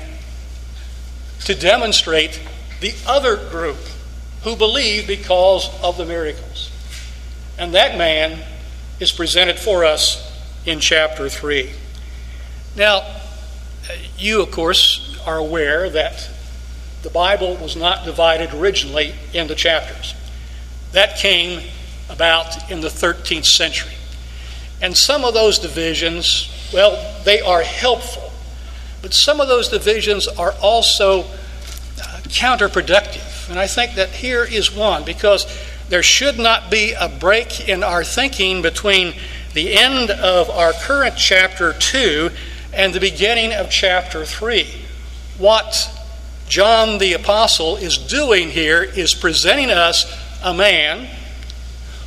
to 1.41 1.55
demonstrate 1.55 2.41
the 2.79 2.93
other 3.07 3.35
group 3.35 3.77
who 4.43 4.55
believe 4.55 5.07
because 5.07 5.69
of 5.83 5.97
the 5.97 6.05
miracles. 6.05 6.71
And 7.59 7.75
that 7.75 7.97
man 7.97 8.39
is 8.99 9.11
presented 9.11 9.59
for 9.59 9.85
us 9.85 10.27
in 10.65 10.79
chapter 10.79 11.29
3. 11.29 11.69
Now, 12.75 13.03
you, 14.17 14.41
of 14.41 14.51
course, 14.51 15.19
are 15.25 15.37
aware 15.37 15.89
that 15.89 16.29
the 17.03 17.09
Bible 17.09 17.55
was 17.57 17.75
not 17.75 18.05
divided 18.05 18.53
originally 18.53 19.13
into 19.33 19.55
chapters. 19.55 20.13
That 20.91 21.17
came 21.17 21.61
about 22.11 22.69
in 22.69 22.81
the 22.81 22.87
13th 22.87 23.45
century. 23.45 23.93
And 24.81 24.97
some 24.97 25.23
of 25.23 25.33
those 25.33 25.59
divisions, 25.59 26.51
well, 26.73 27.21
they 27.23 27.39
are 27.41 27.61
helpful, 27.61 28.31
but 29.01 29.13
some 29.13 29.39
of 29.39 29.47
those 29.47 29.69
divisions 29.69 30.27
are 30.27 30.53
also 30.61 31.21
uh, 31.21 31.23
counterproductive. 32.29 33.49
And 33.49 33.59
I 33.59 33.67
think 33.67 33.95
that 33.95 34.09
here 34.09 34.43
is 34.43 34.75
one 34.75 35.03
because 35.03 35.45
there 35.89 36.03
should 36.03 36.39
not 36.39 36.71
be 36.71 36.93
a 36.93 37.09
break 37.09 37.67
in 37.67 37.83
our 37.83 38.03
thinking 38.03 38.61
between 38.61 39.13
the 39.53 39.73
end 39.73 40.09
of 40.09 40.49
our 40.49 40.71
current 40.73 41.15
chapter 41.17 41.73
2 41.73 42.29
and 42.73 42.93
the 42.93 42.99
beginning 42.99 43.53
of 43.53 43.69
chapter 43.69 44.25
3. 44.25 44.67
What 45.37 45.89
John 46.47 46.97
the 46.97 47.13
Apostle 47.13 47.77
is 47.77 47.97
doing 47.97 48.49
here 48.49 48.81
is 48.81 49.13
presenting 49.13 49.69
us 49.69 50.05
a 50.43 50.53
man 50.53 51.09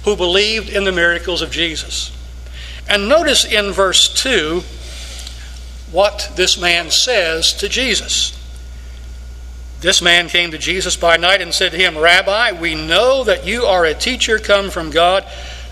who 0.04 0.16
believed 0.16 0.68
in 0.68 0.84
the 0.84 0.92
miracles 0.92 1.42
of 1.42 1.50
Jesus. 1.50 2.12
And 2.88 3.08
notice 3.08 3.44
in 3.44 3.72
verse 3.72 4.08
2 4.22 4.62
what 5.90 6.32
this 6.36 6.58
man 6.58 6.90
says 6.90 7.52
to 7.54 7.68
Jesus. 7.68 8.38
This 9.80 10.00
man 10.00 10.28
came 10.28 10.50
to 10.50 10.58
Jesus 10.58 10.96
by 10.96 11.16
night 11.16 11.40
and 11.40 11.52
said 11.52 11.72
to 11.72 11.78
him, 11.78 11.96
Rabbi, 11.96 12.58
we 12.58 12.74
know 12.74 13.24
that 13.24 13.46
you 13.46 13.64
are 13.64 13.84
a 13.84 13.94
teacher 13.94 14.38
come 14.38 14.70
from 14.70 14.90
God, 14.90 15.24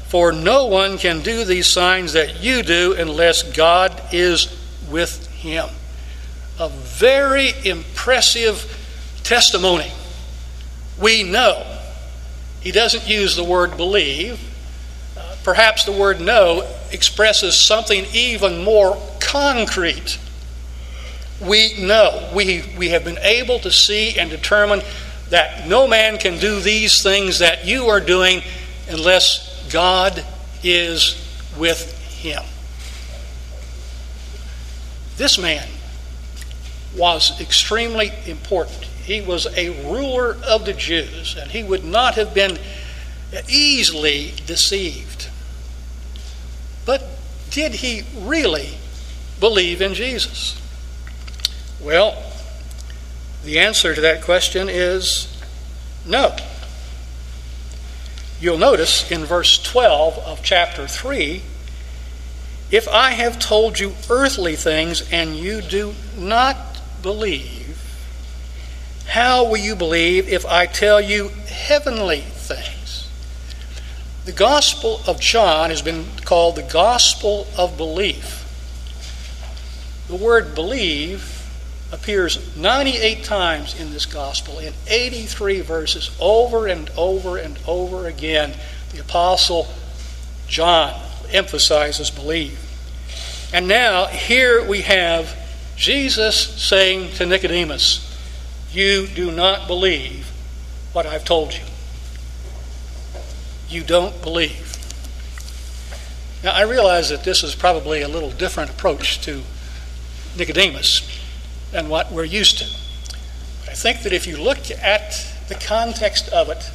for 0.09 0.33
no 0.33 0.66
one 0.66 0.99
can 0.99 1.23
do 1.23 1.45
these 1.45 1.73
signs 1.73 2.12
that 2.12 2.42
you 2.42 2.62
do 2.62 2.95
unless 2.95 3.42
God 3.42 4.01
is 4.12 4.55
with 4.90 5.27
him. 5.29 5.68
A 6.59 6.68
very 6.68 7.53
impressive 7.64 9.21
testimony. 9.25 9.90
We 11.01 11.23
know. 11.23 11.81
He 12.62 12.72
doesn't 12.72 13.09
use 13.09 13.37
the 13.37 13.44
word 13.44 13.77
believe. 13.77 14.40
Uh, 15.16 15.37
perhaps 15.44 15.85
the 15.85 15.92
word 15.92 16.20
know 16.20 16.68
expresses 16.90 17.61
something 17.61 18.07
even 18.12 18.62
more 18.64 19.01
concrete 19.20 20.18
we 21.46 21.75
know, 21.81 22.31
we, 22.35 22.64
we 22.79 22.90
have 22.90 23.05
been 23.05 23.18
able 23.18 23.59
to 23.61 23.70
see 23.70 24.18
and 24.18 24.31
determine 24.31 24.83
that 25.31 25.66
no 25.66 25.88
man 25.88 26.18
can 26.18 26.38
do 26.38 26.61
these 26.61 27.03
things 27.03 27.40
that 27.40 27.66
you 27.66 27.88
are 27.88 28.01
doing 28.01 28.42
unless 28.88 29.68
God 29.72 30.25
is 30.62 31.16
with 31.59 31.98
him. 32.09 32.42
This 35.16 35.38
man 35.38 35.66
was 36.96 37.40
extremely 37.40 38.12
important. 38.27 38.87
He 39.05 39.21
was 39.21 39.47
a 39.57 39.71
ruler 39.91 40.37
of 40.47 40.65
the 40.65 40.73
Jews, 40.73 41.37
and 41.38 41.51
he 41.51 41.62
would 41.62 41.85
not 41.85 42.15
have 42.15 42.35
been 42.35 42.59
easily 43.49 44.35
deceived. 44.47 45.29
But 46.85 47.03
did 47.51 47.75
he 47.75 48.05
really 48.17 48.75
believe 49.41 49.81
in 49.83 49.95
Jesus? 49.95 50.61
Well, 51.81 52.23
the 53.45 53.59
answer 53.59 53.95
to 53.95 54.01
that 54.01 54.23
question 54.23 54.69
is 54.69 55.29
no. 56.07 56.37
You'll 58.41 58.59
notice 58.59 59.11
in 59.11 59.25
verse 59.25 59.62
12 59.62 60.19
of 60.19 60.43
chapter 60.43 60.87
3 60.87 61.43
if 62.73 62.88
I 62.88 63.11
have 63.11 63.38
told 63.38 63.79
you 63.79 63.93
earthly 64.09 64.57
things 64.57 65.07
and 65.12 65.37
you 65.37 65.61
do 65.61 65.95
not 66.17 66.57
believe, 67.03 67.62
how 69.12 69.44
will 69.44 69.59
you 69.59 69.77
believe 69.77 70.27
if 70.27 70.46
I 70.46 70.64
tell 70.64 70.98
you 70.98 71.29
heavenly 71.46 72.20
things? 72.22 73.07
The 74.25 74.33
Gospel 74.33 75.03
of 75.07 75.20
John 75.20 75.68
has 75.68 75.83
been 75.83 76.07
called 76.25 76.57
the 76.57 76.62
Gospel 76.62 77.46
of 77.59 77.77
Belief. 77.77 78.38
The 80.09 80.16
word 80.16 80.55
believe 80.55 81.46
appears 81.92 82.57
98 82.57 83.22
times 83.22 83.79
in 83.79 83.92
this 83.92 84.07
Gospel 84.07 84.59
in 84.59 84.72
83 84.88 85.61
verses, 85.61 86.11
over 86.18 86.66
and 86.66 86.90
over 86.96 87.37
and 87.37 87.59
over 87.66 88.07
again. 88.07 88.55
The 88.92 89.01
Apostle 89.03 89.68
John 90.46 90.98
emphasizes 91.31 92.09
believe. 92.09 92.59
And 93.53 93.68
now, 93.68 94.07
here 94.07 94.66
we 94.66 94.81
have 94.81 95.37
Jesus 95.77 96.35
saying 96.62 97.12
to 97.16 97.27
Nicodemus, 97.27 98.09
You 98.72 99.06
do 99.06 99.30
not 99.30 99.66
believe 99.66 100.30
what 100.92 101.06
I've 101.06 101.24
told 101.24 101.54
you. 101.54 101.61
You 103.68 103.82
don't 103.82 104.20
believe. 104.22 104.76
Now, 106.42 106.52
I 106.52 106.62
realize 106.62 107.11
that 107.11 107.22
this 107.22 107.44
is 107.44 107.54
probably 107.54 108.02
a 108.02 108.08
little 108.08 108.30
different 108.30 108.70
approach 108.70 109.20
to 109.22 109.42
Nicodemus 110.37 111.20
than 111.70 111.88
what 111.88 112.11
we're 112.11 112.24
used 112.24 112.58
to. 112.58 112.64
But 113.61 113.70
I 113.70 113.74
think 113.74 114.02
that 114.02 114.12
if 114.12 114.26
you 114.26 114.37
look 114.37 114.70
at 114.70 115.26
the 115.48 115.54
context 115.54 116.28
of 116.30 116.48
it, 116.48 116.70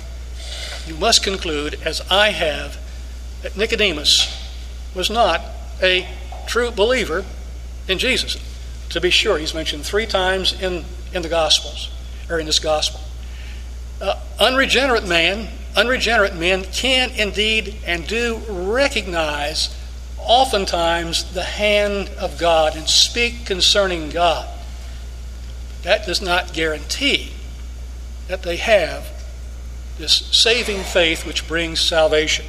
you 0.87 0.95
must 0.95 1.23
conclude, 1.23 1.79
as 1.83 2.01
I 2.09 2.29
have, 2.29 2.77
that 3.41 3.57
Nicodemus 3.57 4.33
was 4.95 5.09
not 5.09 5.41
a 5.81 6.07
true 6.47 6.71
believer 6.71 7.25
in 7.87 7.97
Jesus. 7.97 8.37
To 8.89 9.01
be 9.01 9.09
sure, 9.09 9.37
he's 9.37 9.53
mentioned 9.53 9.85
three 9.85 10.05
times 10.05 10.53
in, 10.61 10.85
in 11.13 11.21
the 11.21 11.29
Gospels, 11.29 11.89
or 12.29 12.39
in 12.39 12.45
this 12.45 12.59
Gospel. 12.59 13.01
Uh, 14.01 14.19
unregenerate 14.39 15.07
man, 15.07 15.47
unregenerate 15.75 16.35
men 16.35 16.63
can 16.65 17.11
indeed 17.11 17.75
and 17.85 18.05
do 18.07 18.41
recognize 18.49 19.75
oftentimes 20.19 21.33
the 21.33 21.43
hand 21.43 22.09
of 22.19 22.37
God 22.37 22.75
and 22.75 22.87
speak 22.87 23.45
concerning 23.45 24.09
God. 24.09 24.47
That 25.83 26.05
does 26.05 26.21
not 26.21 26.53
guarantee 26.53 27.31
that 28.27 28.43
they 28.43 28.57
have 28.57 29.07
this 29.97 30.27
saving 30.31 30.83
faith 30.83 31.25
which 31.25 31.47
brings 31.47 31.79
salvation. 31.79 32.45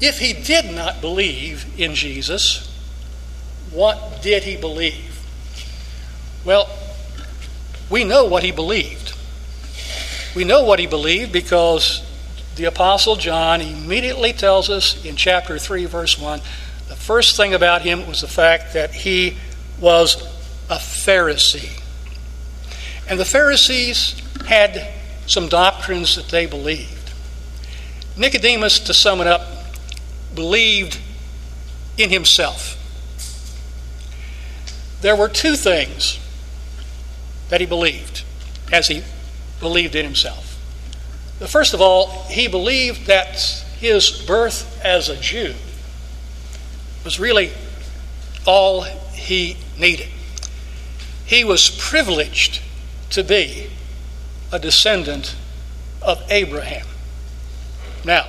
If 0.00 0.18
he 0.18 0.32
did 0.32 0.74
not 0.74 1.00
believe 1.00 1.66
in 1.78 1.94
Jesus, 1.94 2.72
what 3.70 4.22
did 4.22 4.44
he 4.44 4.56
believe? 4.56 5.20
Well, 6.44 6.68
we 7.90 8.04
know 8.04 8.24
what 8.24 8.42
he 8.42 8.50
believed. 8.50 9.14
We 10.34 10.44
know 10.44 10.64
what 10.64 10.78
he 10.78 10.86
believed 10.86 11.32
because 11.32 12.02
the 12.56 12.64
Apostle 12.64 13.16
John 13.16 13.60
immediately 13.60 14.32
tells 14.32 14.68
us 14.70 15.04
in 15.04 15.16
chapter 15.16 15.58
3, 15.58 15.86
verse 15.86 16.18
1, 16.18 16.40
the 16.88 16.96
first 16.96 17.36
thing 17.36 17.54
about 17.54 17.82
him 17.82 18.06
was 18.06 18.20
the 18.20 18.28
fact 18.28 18.74
that 18.74 18.92
he 18.92 19.36
was 19.80 20.22
a 20.68 20.76
Pharisee. 20.76 21.80
And 23.08 23.20
the 23.20 23.24
Pharisees 23.24 24.20
had 24.46 24.92
some 25.26 25.48
doctrines 25.48 26.16
that 26.16 26.28
they 26.28 26.46
believed. 26.46 27.12
Nicodemus, 28.16 28.80
to 28.80 28.94
sum 28.94 29.20
it 29.20 29.26
up, 29.26 29.46
believed 30.34 30.98
in 31.98 32.10
himself. 32.10 32.72
There 35.02 35.14
were 35.14 35.28
two 35.28 35.56
things 35.56 36.18
that 37.48 37.60
he 37.60 37.66
believed 37.66 38.24
as 38.72 38.88
he 38.88 39.02
believed 39.60 39.94
in 39.94 40.04
himself. 40.04 40.54
First 41.46 41.74
of 41.74 41.80
all, 41.80 42.24
he 42.24 42.48
believed 42.48 43.06
that 43.06 43.38
his 43.78 44.10
birth 44.10 44.80
as 44.84 45.08
a 45.08 45.16
Jew 45.16 45.54
was 47.04 47.20
really 47.20 47.52
all 48.46 48.82
he 48.82 49.56
needed. 49.78 50.08
He 51.26 51.44
was 51.44 51.68
privileged 51.68 52.62
to 53.10 53.22
be 53.22 53.68
a 54.50 54.58
descendant 54.58 55.36
of 56.00 56.22
Abraham. 56.30 56.86
Now, 58.04 58.28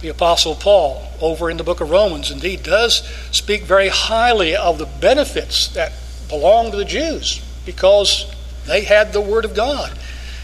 the 0.00 0.08
Apostle 0.08 0.56
Paul, 0.56 1.08
over 1.20 1.48
in 1.48 1.56
the 1.56 1.64
book 1.64 1.80
of 1.80 1.90
Romans, 1.90 2.30
indeed 2.30 2.64
does 2.64 3.06
speak 3.30 3.62
very 3.62 3.88
highly 3.88 4.56
of 4.56 4.78
the 4.78 4.86
benefits 4.86 5.68
that 5.68 5.92
belong 6.28 6.72
to 6.72 6.76
the 6.76 6.84
Jews 6.84 7.40
because 7.64 8.32
they 8.66 8.82
had 8.82 9.12
the 9.12 9.20
Word 9.20 9.44
of 9.44 9.54
God. 9.54 9.98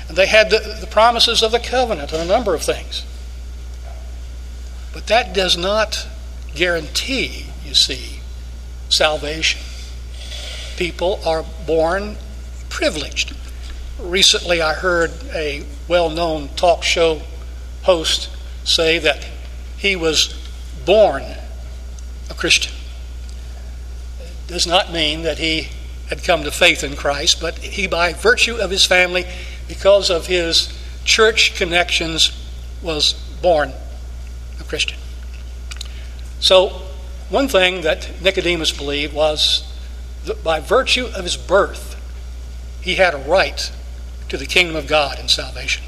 And 0.09 0.17
they 0.17 0.27
had 0.27 0.51
the, 0.51 0.79
the 0.81 0.87
promises 0.87 1.43
of 1.43 1.53
the 1.53 1.59
covenant 1.59 2.13
and 2.13 2.23
a 2.23 2.25
number 2.25 2.55
of 2.55 2.63
things. 2.63 3.05
But 4.93 5.07
that 5.09 5.35
does 5.35 5.57
not 5.57 6.09
guarantee, 6.55 7.47
you 7.65 7.75
see, 7.75 8.21
salvation. 8.89 9.61
People 10.77 11.21
are 11.27 11.45
born 11.67 12.17
privileged. 12.69 13.35
Recently, 14.01 14.63
I 14.63 14.75
heard 14.75 15.13
a 15.35 15.65
well 15.89 16.09
known 16.09 16.49
talk 16.57 16.83
show 16.83 17.23
host 17.83 18.31
say 18.65 18.99
that 18.99 19.27
he 19.77 19.97
was 19.97 20.35
born 20.85 21.23
a 22.31 22.35
Christian. 22.35 22.73
It 24.21 24.49
does 24.49 24.67
not 24.67 24.93
mean 24.93 25.23
that 25.23 25.39
he 25.39 25.69
had 26.09 26.25
come 26.25 26.43
to 26.45 26.51
faith 26.51 26.83
in 26.83 26.97
Christ, 26.97 27.41
but 27.41 27.59
he, 27.59 27.87
by 27.87 28.13
virtue 28.13 28.57
of 28.57 28.71
his 28.71 28.85
family, 28.85 29.27
because 29.67 30.11
of 30.11 30.27
his 30.27 30.73
church 31.05 31.55
connections, 31.57 32.33
was 32.83 33.13
born 33.43 33.73
a 34.61 34.65
Christian. 34.65 34.99
So, 36.41 36.83
one 37.29 37.49
thing 37.49 37.83
that 37.83 38.23
Nicodemus 38.23 38.73
believed 38.73 39.13
was 39.13 39.71
that 40.25 40.43
by 40.43 40.61
virtue 40.61 41.07
of 41.07 41.25
his 41.25 41.37
birth, 41.37 41.97
he 42.81 42.95
had 42.95 43.15
a 43.15 43.19
right 43.19 43.71
to 44.29 44.37
the 44.37 44.47
kingdom 44.47 44.77
of 44.77 44.87
God 44.87 45.19
and 45.19 45.31
salvation. 45.31 45.85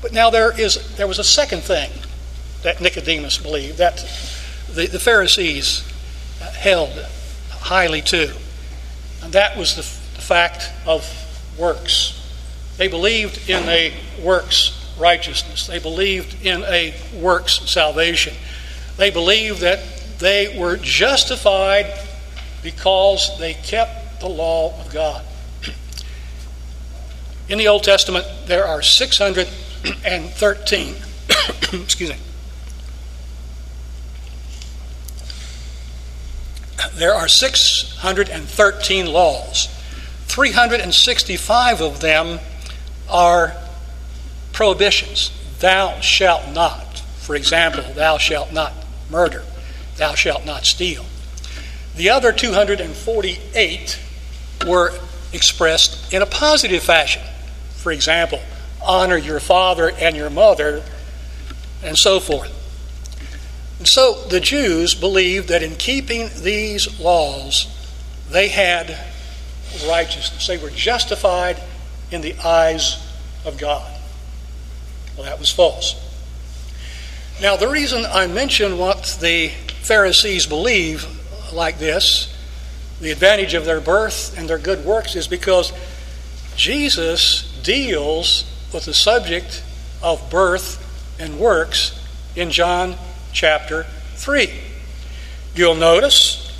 But 0.00 0.12
now 0.12 0.30
there 0.30 0.58
is 0.58 0.96
there 0.96 1.06
was 1.06 1.18
a 1.18 1.24
second 1.24 1.62
thing 1.62 1.90
that 2.62 2.80
Nicodemus 2.80 3.38
believed 3.38 3.78
that 3.78 4.04
the, 4.68 4.86
the 4.86 4.98
Pharisees 4.98 5.84
held 6.40 6.90
highly 7.50 8.02
to, 8.02 8.34
and 9.22 9.32
that 9.32 9.56
was 9.56 9.76
the, 9.76 9.82
the 10.16 10.22
fact 10.22 10.70
of 10.86 11.06
works. 11.58 12.18
They 12.76 12.88
believed 12.88 13.48
in 13.48 13.62
a 13.68 13.94
works 14.22 14.78
righteousness. 14.98 15.66
They 15.66 15.78
believed 15.78 16.44
in 16.44 16.62
a 16.64 16.94
works 17.20 17.70
salvation. 17.70 18.34
They 18.96 19.10
believed 19.10 19.60
that 19.60 19.80
they 20.18 20.58
were 20.58 20.76
justified 20.76 21.86
because 22.62 23.38
they 23.38 23.54
kept 23.54 24.20
the 24.20 24.28
law 24.28 24.78
of 24.80 24.92
God. 24.92 25.24
In 27.48 27.56
the 27.58 27.68
Old 27.68 27.84
Testament, 27.84 28.26
there 28.46 28.66
are 28.66 28.82
613, 28.82 30.94
excuse 31.82 32.10
me, 32.10 32.16
there 36.94 37.14
are 37.14 37.28
613 37.28 39.06
laws. 39.06 39.68
365 40.26 41.80
of 41.80 42.00
them 42.00 42.40
are 43.08 43.54
prohibitions. 44.52 45.32
Thou 45.60 46.00
shalt 46.00 46.48
not. 46.52 46.98
For 47.18 47.34
example, 47.34 47.84
thou 47.94 48.18
shalt 48.18 48.52
not 48.52 48.72
murder. 49.10 49.42
Thou 49.96 50.14
shalt 50.14 50.44
not 50.44 50.64
steal. 50.64 51.04
The 51.96 52.10
other 52.10 52.32
248 52.32 54.00
were 54.66 54.92
expressed 55.32 56.12
in 56.12 56.22
a 56.22 56.26
positive 56.26 56.82
fashion. 56.82 57.22
For 57.76 57.92
example, 57.92 58.40
honor 58.82 59.16
your 59.16 59.40
father 59.40 59.90
and 59.90 60.16
your 60.16 60.30
mother, 60.30 60.82
and 61.82 61.96
so 61.96 62.20
forth. 62.20 62.61
And 63.82 63.88
so 63.88 64.14
the 64.28 64.38
Jews 64.38 64.94
believed 64.94 65.48
that 65.48 65.64
in 65.64 65.74
keeping 65.74 66.30
these 66.40 67.00
laws, 67.00 67.66
they 68.30 68.46
had 68.46 68.96
righteousness. 69.88 70.46
They 70.46 70.56
were 70.56 70.70
justified 70.70 71.60
in 72.12 72.20
the 72.20 72.36
eyes 72.44 73.04
of 73.44 73.58
God. 73.58 73.92
Well, 75.16 75.26
that 75.26 75.40
was 75.40 75.50
false. 75.50 75.96
Now, 77.40 77.56
the 77.56 77.66
reason 77.66 78.06
I 78.06 78.28
mention 78.28 78.78
what 78.78 79.18
the 79.20 79.48
Pharisees 79.48 80.46
believe 80.46 81.04
like 81.52 81.80
this, 81.80 82.32
the 83.00 83.10
advantage 83.10 83.54
of 83.54 83.64
their 83.64 83.80
birth 83.80 84.38
and 84.38 84.48
their 84.48 84.58
good 84.58 84.84
works 84.84 85.16
is 85.16 85.26
because 85.26 85.72
Jesus 86.54 87.52
deals 87.64 88.44
with 88.72 88.84
the 88.84 88.94
subject 88.94 89.64
of 90.04 90.30
birth 90.30 90.78
and 91.18 91.40
works 91.40 92.00
in 92.36 92.52
John 92.52 92.94
chapter 93.32 93.84
3. 94.16 94.50
You'll 95.54 95.74
notice 95.74 96.50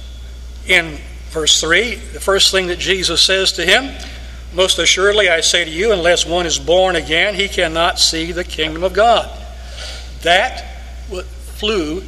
in 0.66 0.98
verse 1.30 1.60
3, 1.60 1.94
the 1.94 2.20
first 2.20 2.50
thing 2.50 2.66
that 2.68 2.78
Jesus 2.78 3.22
says 3.22 3.52
to 3.52 3.64
him, 3.64 3.90
Most 4.52 4.78
assuredly 4.78 5.28
I 5.28 5.40
say 5.40 5.64
to 5.64 5.70
you, 5.70 5.92
unless 5.92 6.26
one 6.26 6.46
is 6.46 6.58
born 6.58 6.96
again, 6.96 7.34
he 7.34 7.48
cannot 7.48 7.98
see 7.98 8.32
the 8.32 8.44
kingdom 8.44 8.82
of 8.82 8.92
God. 8.92 9.30
That 10.22 10.72
flew 11.62 12.02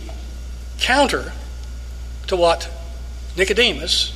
counter 0.79 1.33
to 2.27 2.37
what 2.37 2.71
Nicodemus 3.37 4.13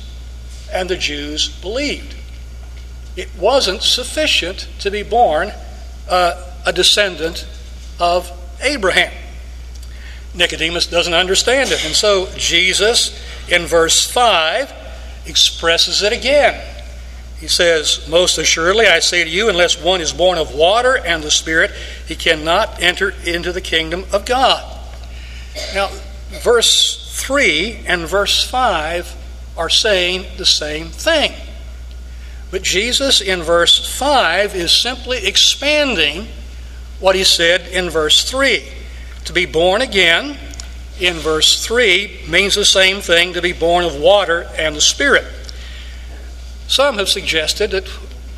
and 0.71 0.89
the 0.89 0.97
Jews 0.97 1.49
believed. 1.49 2.15
It 3.15 3.29
wasn't 3.37 3.81
sufficient 3.81 4.67
to 4.79 4.91
be 4.91 5.03
born 5.03 5.51
uh, 6.07 6.51
a 6.65 6.73
descendant 6.73 7.47
of 7.99 8.31
Abraham. 8.61 9.13
Nicodemus 10.35 10.87
doesn't 10.87 11.13
understand 11.13 11.71
it. 11.71 11.83
And 11.85 11.95
so 11.95 12.29
Jesus, 12.35 13.19
in 13.49 13.65
verse 13.65 14.05
5, 14.09 14.73
expresses 15.25 16.01
it 16.01 16.13
again. 16.13 16.61
He 17.39 17.47
says, 17.47 18.07
Most 18.09 18.37
assuredly, 18.37 18.85
I 18.85 18.99
say 18.99 19.23
to 19.23 19.29
you, 19.29 19.49
unless 19.49 19.81
one 19.81 20.01
is 20.01 20.11
born 20.11 20.37
of 20.37 20.53
water 20.53 20.97
and 20.97 21.23
the 21.23 21.31
Spirit, 21.31 21.71
he 22.05 22.15
cannot 22.15 22.81
enter 22.81 23.13
into 23.25 23.51
the 23.51 23.61
kingdom 23.61 24.05
of 24.11 24.25
God. 24.25 24.77
Now, 25.73 25.89
verse 26.43 27.21
3 27.21 27.83
and 27.87 28.07
verse 28.07 28.43
5 28.43 29.15
are 29.57 29.69
saying 29.69 30.25
the 30.37 30.45
same 30.45 30.87
thing. 30.87 31.33
But 32.51 32.61
Jesus 32.61 33.21
in 33.21 33.41
verse 33.41 33.97
5 33.97 34.55
is 34.55 34.81
simply 34.81 35.25
expanding 35.25 36.27
what 36.99 37.15
he 37.15 37.23
said 37.23 37.67
in 37.67 37.89
verse 37.89 38.29
3. 38.29 38.63
To 39.25 39.33
be 39.33 39.45
born 39.45 39.81
again 39.81 40.37
in 40.99 41.15
verse 41.15 41.63
3 41.65 42.21
means 42.27 42.55
the 42.55 42.65
same 42.65 43.01
thing 43.01 43.33
to 43.33 43.41
be 43.41 43.53
born 43.53 43.85
of 43.85 43.95
water 43.95 44.49
and 44.57 44.75
the 44.75 44.81
Spirit. 44.81 45.25
Some 46.67 46.97
have 46.97 47.09
suggested 47.09 47.71
that 47.71 47.89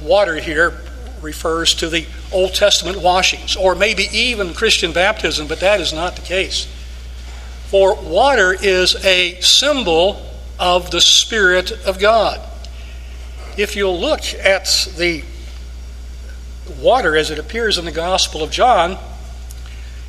water 0.02 0.36
here 0.36 0.82
refers 1.22 1.74
to 1.76 1.90
the 1.90 2.06
Old 2.32 2.54
Testament 2.54 3.02
washings, 3.02 3.56
or 3.56 3.76
maybe 3.76 4.08
even 4.12 4.54
Christian 4.54 4.92
baptism, 4.92 5.48
but 5.48 5.60
that 5.60 5.80
is 5.82 5.94
not 5.94 6.16
the 6.16 6.22
case. 6.22 6.68
For 7.68 7.96
water 7.96 8.54
is 8.54 8.96
a 9.06 9.40
symbol 9.42 10.26
of 10.60 10.92
the 10.92 11.02
Spirit 11.02 11.72
of 11.86 12.00
God. 12.00 12.40
If 13.58 13.76
you'll 13.76 14.00
look 14.00 14.22
at 14.36 14.66
the 14.98 15.24
water 16.80 17.16
as 17.18 17.32
it 17.32 17.40
appears 17.40 17.78
in 17.78 17.86
the 17.86 17.92
Gospel 17.92 18.44
of 18.44 18.52
John, 18.52 18.98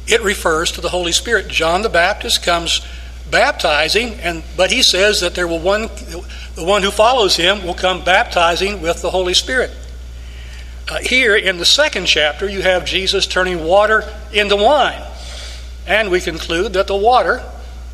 it 0.06 0.22
refers 0.22 0.72
to 0.72 0.80
the 0.80 0.88
Holy 0.88 1.12
Spirit. 1.12 1.48
John 1.48 1.82
the 1.82 1.88
Baptist 1.88 2.42
comes 2.42 2.84
baptizing, 3.30 4.14
and 4.20 4.42
but 4.56 4.70
he 4.70 4.82
says 4.82 5.20
that 5.20 5.34
there 5.34 5.48
will 5.48 5.60
one 5.60 5.82
the 6.54 6.64
one 6.64 6.82
who 6.82 6.90
follows 6.90 7.36
him 7.36 7.64
will 7.64 7.74
come 7.74 8.04
baptizing 8.04 8.82
with 8.82 9.02
the 9.02 9.10
Holy 9.10 9.34
Spirit. 9.34 9.70
Uh, 10.88 10.98
here 10.98 11.36
in 11.36 11.58
the 11.58 11.64
second 11.64 12.06
chapter, 12.06 12.48
you 12.48 12.60
have 12.62 12.84
Jesus 12.84 13.26
turning 13.26 13.64
water 13.64 14.04
into 14.32 14.56
wine. 14.56 15.00
And 15.86 16.10
we 16.10 16.20
conclude 16.20 16.74
that 16.74 16.86
the 16.86 16.96
water 16.96 17.42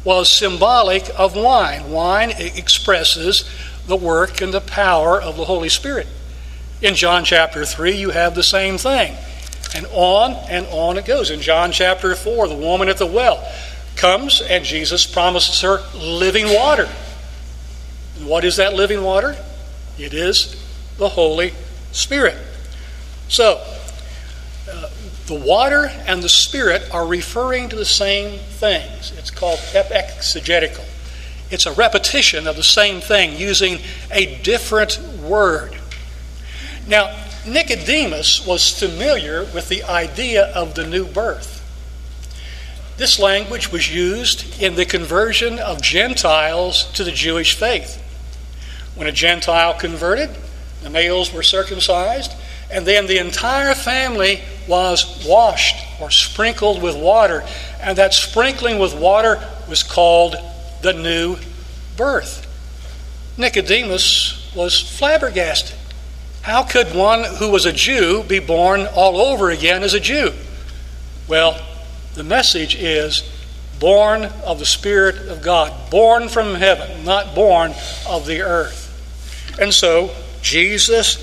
was 0.05 0.31
symbolic 0.31 1.09
of 1.17 1.37
wine. 1.37 1.91
Wine 1.91 2.31
expresses 2.31 3.49
the 3.87 3.97
work 3.97 4.41
and 4.41 4.53
the 4.53 4.61
power 4.61 5.21
of 5.21 5.37
the 5.37 5.45
Holy 5.45 5.69
Spirit. 5.69 6.07
In 6.81 6.95
John 6.95 7.25
chapter 7.25 7.65
3, 7.65 7.93
you 7.93 8.11
have 8.11 8.35
the 8.35 8.43
same 8.43 8.79
thing. 8.79 9.17
And 9.75 9.87
on 9.93 10.33
and 10.49 10.67
on 10.69 10.97
it 10.97 11.05
goes. 11.05 11.31
In 11.31 11.41
John 11.41 11.73
chapter 11.73 12.15
4, 12.15 12.49
the 12.49 12.57
woman 12.57 12.89
at 12.89 12.99
the 12.99 13.07
well 13.07 13.47
comes 13.97 14.41
and 14.41 14.65
Jesus 14.65 15.07
promises 15.07 15.61
her 15.61 15.81
living 15.95 16.53
water. 16.55 16.89
What 18.23 18.45
is 18.45 18.57
that 18.57 18.75
living 18.75 19.03
water? 19.03 19.37
It 19.99 20.15
is 20.15 20.57
the 20.97 21.09
Holy 21.09 21.53
Spirit. 21.93 22.37
So, 23.29 23.63
uh, 24.71 24.91
the 25.27 25.35
water 25.35 25.87
and 26.07 26.23
the 26.23 26.29
spirit 26.29 26.83
are 26.93 27.07
referring 27.07 27.69
to 27.69 27.77
the 27.77 27.85
same 27.85 28.39
things. 28.39 29.13
It's 29.19 29.31
called 29.31 29.61
exegetical. 29.75 30.85
It's 31.51 31.67
a 31.67 31.73
repetition 31.73 32.47
of 32.47 32.57
the 32.57 32.63
same 32.63 33.01
thing 33.01 33.37
using 33.37 33.81
a 34.11 34.41
different 34.43 34.99
word. 35.23 35.77
Now, 36.87 37.15
Nicodemus 37.53 38.47
was 38.47 38.79
familiar 38.79 39.45
with 39.45 39.69
the 39.69 39.85
idea 39.85 40.47
of 40.55 40.75
the 40.75 40.87
new 40.87 41.07
birth. 41.07 41.57
This 42.97 43.19
language 43.19 43.71
was 43.71 43.95
used 43.95 44.61
in 44.61 44.75
the 44.75 44.85
conversion 44.85 45.59
of 45.59 45.81
Gentiles 45.81 46.91
to 46.95 47.05
the 47.05 47.13
Jewish 47.13 47.55
faith. 47.55 48.03
When 48.97 49.07
a 49.07 49.13
Gentile 49.13 49.75
converted, 49.75 50.31
the 50.83 50.91
males 50.91 51.33
were 51.33 51.45
circumcised, 51.45 52.33
and 52.71 52.85
then 52.85 53.07
the 53.07 53.19
entire 53.19 53.75
family 53.75 54.43
was 54.67 55.25
washed 55.27 55.77
or 56.01 56.11
sprinkled 56.11 56.83
with 56.83 56.97
water. 56.97 57.45
And 57.81 57.97
that 57.99 58.15
sprinkling 58.15 58.79
with 58.79 58.95
water 58.95 59.49
was 59.69 59.83
called 59.83 60.37
the 60.83 60.93
new 60.93 61.37
birth. 61.97 62.45
Nicodemus 63.39 64.53
was 64.55 64.81
flabbergasted. 64.81 65.78
How 66.49 66.63
could 66.63 66.95
one 66.95 67.25
who 67.25 67.51
was 67.51 67.67
a 67.67 67.75
Jew 67.75 68.23
be 68.23 68.39
born 68.39 68.87
all 68.87 69.21
over 69.21 69.51
again 69.51 69.83
as 69.83 69.93
a 69.93 70.01
Jew? 70.01 70.33
Well, 71.29 71.61
the 72.15 72.25
message 72.25 72.75
is 72.75 73.23
born 73.79 74.25
of 74.25 74.59
the 74.59 74.65
Spirit 74.65 75.29
of 75.29 75.43
God, 75.43 75.91
born 75.91 76.31
from 76.31 76.55
heaven, 76.55 77.05
not 77.05 77.35
born 77.35 77.75
of 78.09 78.25
the 78.25 78.41
earth. 78.41 79.59
And 79.61 79.75
so, 79.75 80.11
Jesus 80.41 81.19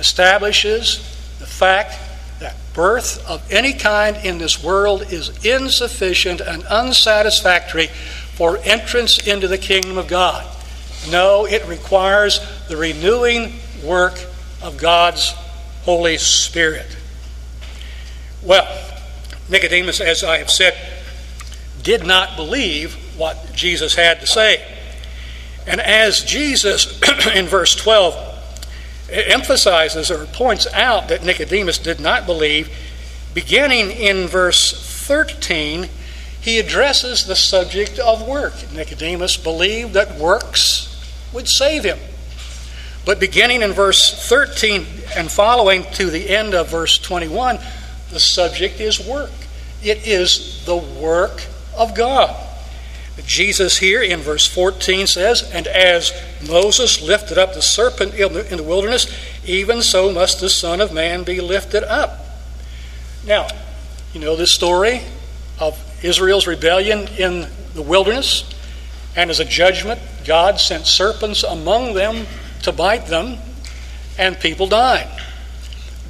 establishes 0.00 0.96
the 1.38 1.46
fact 1.46 1.94
that 2.40 2.56
birth 2.74 3.24
of 3.30 3.40
any 3.52 3.72
kind 3.72 4.16
in 4.16 4.38
this 4.38 4.60
world 4.60 5.12
is 5.12 5.46
insufficient 5.46 6.40
and 6.40 6.64
unsatisfactory 6.64 7.86
for 8.34 8.58
entrance 8.64 9.24
into 9.28 9.46
the 9.46 9.58
kingdom 9.58 9.96
of 9.96 10.08
God. 10.08 10.44
No, 11.08 11.46
it 11.46 11.64
requires 11.68 12.40
the 12.66 12.76
renewing 12.76 13.60
work 13.84 14.18
of 14.62 14.78
God's 14.78 15.32
Holy 15.82 16.18
Spirit. 16.18 16.96
Well, 18.42 18.66
Nicodemus, 19.48 20.00
as 20.00 20.24
I 20.24 20.38
have 20.38 20.50
said, 20.50 20.74
did 21.82 22.06
not 22.06 22.36
believe 22.36 22.94
what 23.18 23.52
Jesus 23.54 23.94
had 23.94 24.20
to 24.20 24.26
say. 24.26 24.64
And 25.66 25.80
as 25.80 26.24
Jesus, 26.24 27.00
in 27.34 27.46
verse 27.46 27.74
12, 27.76 28.34
emphasizes 29.10 30.10
or 30.10 30.26
points 30.26 30.66
out 30.72 31.08
that 31.08 31.24
Nicodemus 31.24 31.78
did 31.78 32.00
not 32.00 32.26
believe, 32.26 32.70
beginning 33.34 33.90
in 33.90 34.26
verse 34.26 34.72
13, 35.06 35.88
he 36.40 36.58
addresses 36.58 37.26
the 37.26 37.36
subject 37.36 37.98
of 37.98 38.26
work. 38.26 38.54
Nicodemus 38.72 39.36
believed 39.36 39.94
that 39.94 40.18
works 40.18 40.90
would 41.32 41.48
save 41.48 41.84
him. 41.84 41.98
But 43.04 43.20
beginning 43.20 43.62
in 43.62 43.72
verse 43.72 44.28
13 44.28 44.86
and 45.16 45.30
following 45.30 45.84
to 45.92 46.10
the 46.10 46.30
end 46.30 46.54
of 46.54 46.70
verse 46.70 46.98
21, 46.98 47.58
the 48.10 48.20
subject 48.20 48.80
is 48.80 48.98
work. 48.98 49.30
It 49.82 50.06
is 50.06 50.64
the 50.64 50.76
work 50.76 51.42
of 51.76 51.94
God. 51.94 52.34
Jesus 53.26 53.78
here 53.78 54.02
in 54.02 54.20
verse 54.20 54.46
14 54.46 55.06
says, 55.06 55.48
And 55.52 55.66
as 55.66 56.12
Moses 56.48 57.00
lifted 57.00 57.38
up 57.38 57.54
the 57.54 57.62
serpent 57.62 58.14
in 58.14 58.56
the, 58.56 58.62
wilderness, 58.62 59.06
even 59.44 59.82
so 59.82 60.12
must 60.12 60.40
the 60.40 60.50
Son 60.50 60.80
of 60.80 60.92
Man 60.92 61.22
be 61.22 61.40
lifted 61.40 61.84
up. 61.84 62.20
Now, 63.24 63.46
you 64.12 64.20
know 64.20 64.36
this 64.36 64.54
story 64.54 65.02
of 65.60 65.78
Israel's 66.02 66.46
rebellion 66.46 67.06
in 67.18 67.48
the 67.74 67.82
wilderness, 67.82 68.50
and 69.16 69.30
as 69.30 69.40
a 69.40 69.44
judgment, 69.44 70.00
God 70.26 70.58
sent 70.58 70.86
serpents 70.86 71.44
among 71.44 71.94
them 71.94 72.26
to 72.64 72.72
bite 72.72 73.06
them, 73.06 73.38
and 74.18 74.38
people 74.38 74.66
died. 74.66 75.08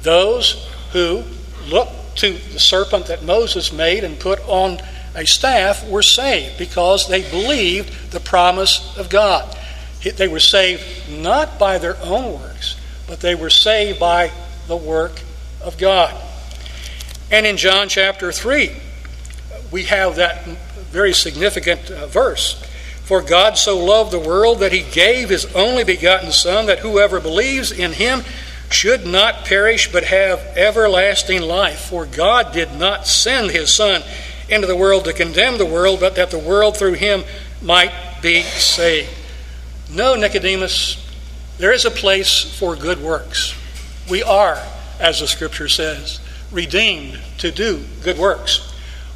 Those 0.01 0.69
who 0.91 1.23
looked 1.67 2.17
to 2.17 2.33
the 2.33 2.59
serpent 2.59 3.07
that 3.07 3.23
Moses 3.23 3.71
made 3.71 4.03
and 4.03 4.19
put 4.19 4.39
on 4.47 4.79
a 5.15 5.25
staff 5.25 5.87
were 5.87 6.01
saved 6.01 6.57
because 6.57 7.07
they 7.07 7.29
believed 7.29 8.11
the 8.11 8.19
promise 8.19 8.97
of 8.97 9.09
God. 9.09 9.57
They 10.03 10.27
were 10.27 10.39
saved 10.39 10.83
not 11.09 11.57
by 11.57 11.77
their 11.77 11.97
own 12.01 12.39
works, 12.39 12.79
but 13.07 13.21
they 13.21 13.33
were 13.33 13.49
saved 13.49 13.99
by 13.99 14.31
the 14.67 14.75
work 14.75 15.21
of 15.61 15.77
God. 15.77 16.15
And 17.31 17.45
in 17.45 17.57
John 17.57 17.89
chapter 17.89 18.31
3, 18.31 18.71
we 19.71 19.83
have 19.83 20.17
that 20.17 20.45
very 20.91 21.13
significant 21.13 21.89
uh, 21.89 22.07
verse. 22.07 22.63
For 23.05 23.21
God 23.21 23.55
so 23.55 23.77
loved 23.77 24.11
the 24.11 24.19
world 24.19 24.59
that 24.59 24.71
he 24.71 24.81
gave 24.81 25.29
his 25.29 25.45
only 25.53 25.83
begotten 25.83 26.31
Son, 26.31 26.65
that 26.65 26.79
whoever 26.79 27.19
believes 27.19 27.71
in 27.71 27.93
him 27.93 28.23
should 28.71 29.05
not 29.05 29.45
perish 29.45 29.91
but 29.91 30.05
have 30.05 30.39
everlasting 30.57 31.43
life. 31.43 31.81
For 31.81 32.07
God 32.07 32.51
did 32.51 32.73
not 32.73 33.05
send 33.05 33.51
his 33.51 33.75
Son 33.75 34.01
into 34.49 34.65
the 34.65 34.75
world 34.75 35.05
to 35.05 35.13
condemn 35.13 35.59
the 35.59 35.65
world, 35.67 35.99
but 35.99 36.15
that 36.15 36.31
the 36.31 36.39
world 36.39 36.77
through 36.77 36.93
him 36.93 37.23
might 37.61 37.91
be 38.23 38.41
saved. 38.41 39.13
No, 39.91 40.15
Nicodemus, 40.15 41.07
there 41.59 41.73
is 41.73 41.85
a 41.85 41.91
place 41.91 42.57
for 42.57 42.75
good 42.75 43.01
works. 43.01 43.53
We 44.09 44.23
are, 44.23 44.59
as 44.99 45.19
the 45.19 45.27
scripture 45.27 45.69
says, 45.69 46.19
redeemed 46.51 47.19
to 47.37 47.51
do 47.51 47.83
good 48.03 48.17
works. 48.17 48.73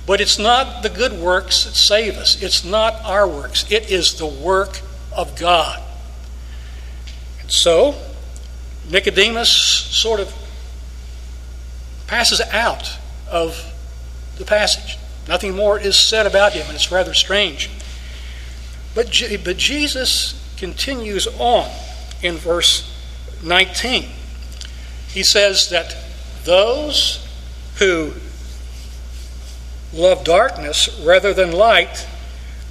But 0.09 0.21
it's 0.21 0.39
not 0.39 0.81
the 0.81 0.89
good 0.89 1.13
works 1.13 1.65
that 1.65 1.75
save 1.75 2.17
us, 2.17 2.41
it's 2.41 2.65
not 2.65 2.95
our 3.05 3.27
works, 3.27 3.71
it 3.71 3.91
is 3.91 4.15
the 4.15 4.25
work 4.25 4.81
of 5.15 5.35
God. 5.35 5.79
And 7.41 7.51
so, 7.51 7.93
Nicodemus 8.89 9.51
sort 9.51 10.19
of 10.19 10.33
passes 12.07 12.41
out 12.41 12.97
of 13.29 13.63
the 14.39 14.45
passage. 14.45 14.97
Nothing 15.27 15.55
more 15.55 15.79
is 15.79 15.95
said 15.95 16.25
about 16.25 16.53
him, 16.53 16.65
and 16.65 16.73
it's 16.73 16.91
rather 16.91 17.13
strange. 17.13 17.69
But, 18.95 19.15
but 19.43 19.57
Jesus 19.57 20.33
continues 20.57 21.27
on 21.37 21.69
in 22.23 22.37
verse 22.37 22.91
19. 23.43 24.09
He 25.09 25.21
says 25.21 25.69
that 25.69 25.95
those 26.45 27.23
who 27.77 28.13
love 29.93 30.23
darkness 30.23 31.01
rather 31.03 31.33
than 31.33 31.51
light 31.51 32.07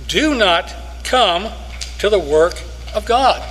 do 0.06 0.34
not 0.34 0.74
come 1.04 1.50
to 1.98 2.08
the 2.08 2.18
work 2.18 2.54
of 2.94 3.04
God. 3.04 3.42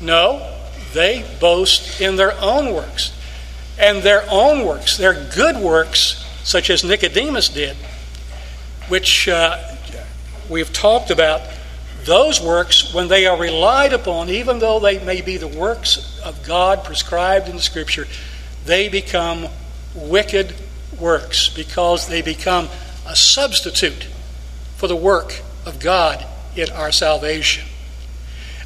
No, 0.00 0.56
they 0.92 1.24
boast 1.40 2.00
in 2.00 2.16
their 2.16 2.38
own 2.40 2.74
works. 2.74 3.16
And 3.78 4.02
their 4.02 4.24
own 4.30 4.66
works, 4.66 4.96
their 4.96 5.14
good 5.34 5.56
works, 5.56 6.26
such 6.42 6.68
as 6.68 6.84
Nicodemus 6.84 7.48
did, 7.48 7.76
which 8.88 9.28
uh, 9.28 9.58
we've 10.48 10.72
talked 10.72 11.10
about, 11.10 11.40
those 12.04 12.40
works, 12.40 12.92
when 12.94 13.08
they 13.08 13.26
are 13.26 13.38
relied 13.38 13.92
upon, 13.92 14.30
even 14.30 14.58
though 14.58 14.80
they 14.80 14.98
may 15.04 15.20
be 15.20 15.36
the 15.36 15.48
works 15.48 16.20
of 16.24 16.42
God 16.44 16.82
prescribed 16.84 17.48
in 17.48 17.56
the 17.56 17.62
Scripture, 17.62 18.06
they 18.64 18.88
become 18.88 19.48
wicked 19.94 20.54
works 21.00 21.48
because 21.48 22.08
they 22.08 22.22
become 22.22 22.68
a 23.06 23.16
substitute 23.16 24.04
for 24.76 24.86
the 24.86 24.96
work 24.96 25.40
of 25.66 25.80
God 25.80 26.24
in 26.56 26.70
our 26.70 26.92
salvation. 26.92 27.66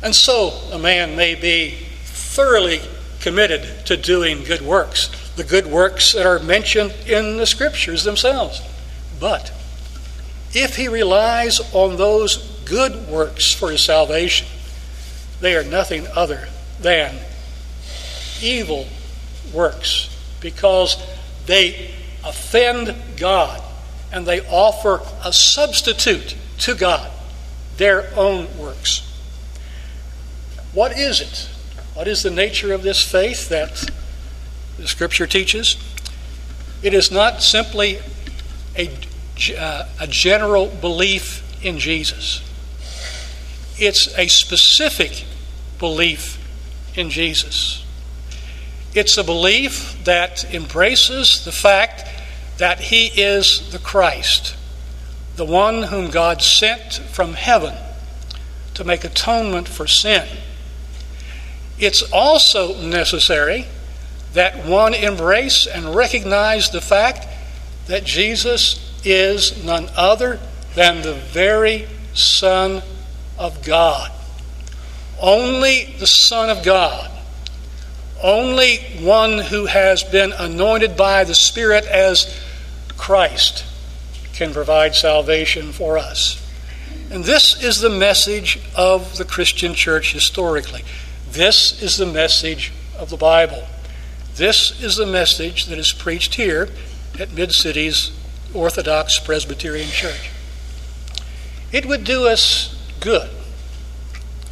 And 0.03 0.15
so 0.15 0.51
a 0.73 0.79
man 0.79 1.17
may 1.17 1.35
be 1.35 1.71
thoroughly 2.05 2.81
committed 3.21 3.87
to 3.87 3.97
doing 3.97 4.45
good 4.45 4.61
works, 4.61 5.09
the 5.37 5.45
good 5.45 5.67
works 5.67 6.13
that 6.13 6.27
are 6.27 6.39
mentioned 6.39 6.93
in 7.07 7.39
the 7.39 7.47
Scriptures 7.47 8.05
themselves. 8.05 8.61
But 9.19 9.51
if 10.53 10.77
he 10.77 10.89
relies 10.89 11.61
on 11.73 11.97
those 11.97 12.37
good 12.65 13.09
works 13.09 13.53
for 13.53 13.71
his 13.71 13.83
salvation, 13.83 14.47
they 15.41 15.57
are 15.57 15.65
nothing 15.65 16.07
other 16.15 16.49
than 16.81 17.17
evil 18.43 18.87
works 19.53 20.15
because 20.41 20.97
they 21.47 21.95
offend 22.25 22.95
God 23.17 23.63
and 24.13 24.27
they 24.27 24.41
offer 24.47 25.03
a 25.25 25.33
substitute 25.33 26.37
to 26.59 26.75
God, 26.75 27.11
their 27.77 28.09
own 28.17 28.59
works. 28.59 29.01
What 30.73 30.97
is 30.97 31.21
it? 31.21 31.49
What 31.95 32.09
is 32.09 32.23
the 32.23 32.31
nature 32.31 32.73
of 32.73 32.83
this 32.83 33.03
faith 33.03 33.49
that 33.49 33.91
the 34.77 34.89
Scripture 34.89 35.27
teaches? 35.27 35.77
It 36.83 36.95
is 36.95 37.11
not 37.11 37.43
simply 37.43 37.99
a, 38.77 38.91
uh, 39.57 39.89
a 40.01 40.07
general 40.07 40.67
belief 40.67 41.43
in 41.65 41.79
Jesus, 41.79 42.43
it's 43.79 44.17
a 44.19 44.29
specific 44.29 45.25
belief 45.79 46.39
in 46.95 47.11
Jesus. 47.11 47.85
It's 48.95 49.17
a 49.17 49.25
belief 49.25 50.05
that 50.05 50.45
embraces 50.55 51.45
the 51.45 51.51
fact 51.51 52.05
that 52.59 52.81
he 52.81 53.07
is 53.07 53.71
the 53.73 53.79
Christ, 53.79 54.57
the 55.37 55.45
one 55.45 55.85
whom 55.85 56.11
God 56.11 56.43
sent 56.43 56.95
from 56.95 57.35
heaven 57.35 57.75
to 58.75 58.85
make 58.85 59.05
atonement 59.05 59.69
for 59.69 59.87
sin. 59.87 60.27
It's 61.79 62.03
also 62.13 62.81
necessary 62.81 63.67
that 64.33 64.67
one 64.67 64.95
embrace 64.95 65.67
and 65.67 65.95
recognize 65.95 66.71
the 66.71 66.81
fact 66.81 67.27
that 67.87 68.05
Jesus 68.05 68.81
is 69.05 69.65
none 69.65 69.89
other 69.97 70.41
than 70.75 71.03
the 71.03 71.15
very 71.15 71.87
Son 72.15 72.83
of 73.39 73.65
God. 73.65 74.11
Only 75.21 75.95
the 75.99 76.07
Son 76.07 76.51
of 76.51 76.65
God 76.65 77.11
only 78.25 78.79
one 79.01 79.39
who 79.39 79.67
has 79.67 80.03
been 80.03 80.33
anointed 80.33 80.97
by 80.97 81.25
the 81.25 81.35
Spirit 81.35 81.85
as 81.85 82.25
Christ 82.97 83.65
can 84.33 84.53
provide 84.53 84.95
salvation 84.95 85.73
for 85.73 85.99
us. 85.99 86.41
And 87.11 87.25
this 87.25 87.63
is 87.63 87.81
the 87.81 87.91
message 87.91 88.61
of 88.77 89.19
the 89.19 89.25
Christian 89.25 89.75
church 89.75 90.13
historically. 90.13 90.83
This 91.31 91.83
is 91.83 91.97
the 91.97 92.07
message 92.07 92.73
of 92.99 93.11
the 93.11 93.17
Bible. 93.17 93.67
This 94.37 94.83
is 94.83 94.97
the 94.97 95.07
message 95.07 95.67
that 95.67 95.79
is 95.79 95.93
preached 95.93 96.35
here 96.35 96.69
at 97.19 97.33
Mid 97.33 97.53
Cities 97.53 98.11
Orthodox 98.53 99.19
Presbyterian 99.19 99.89
Church. 99.89 100.31
It 101.73 101.87
would 101.87 102.05
do 102.05 102.27
us 102.27 102.77
good, 103.01 103.31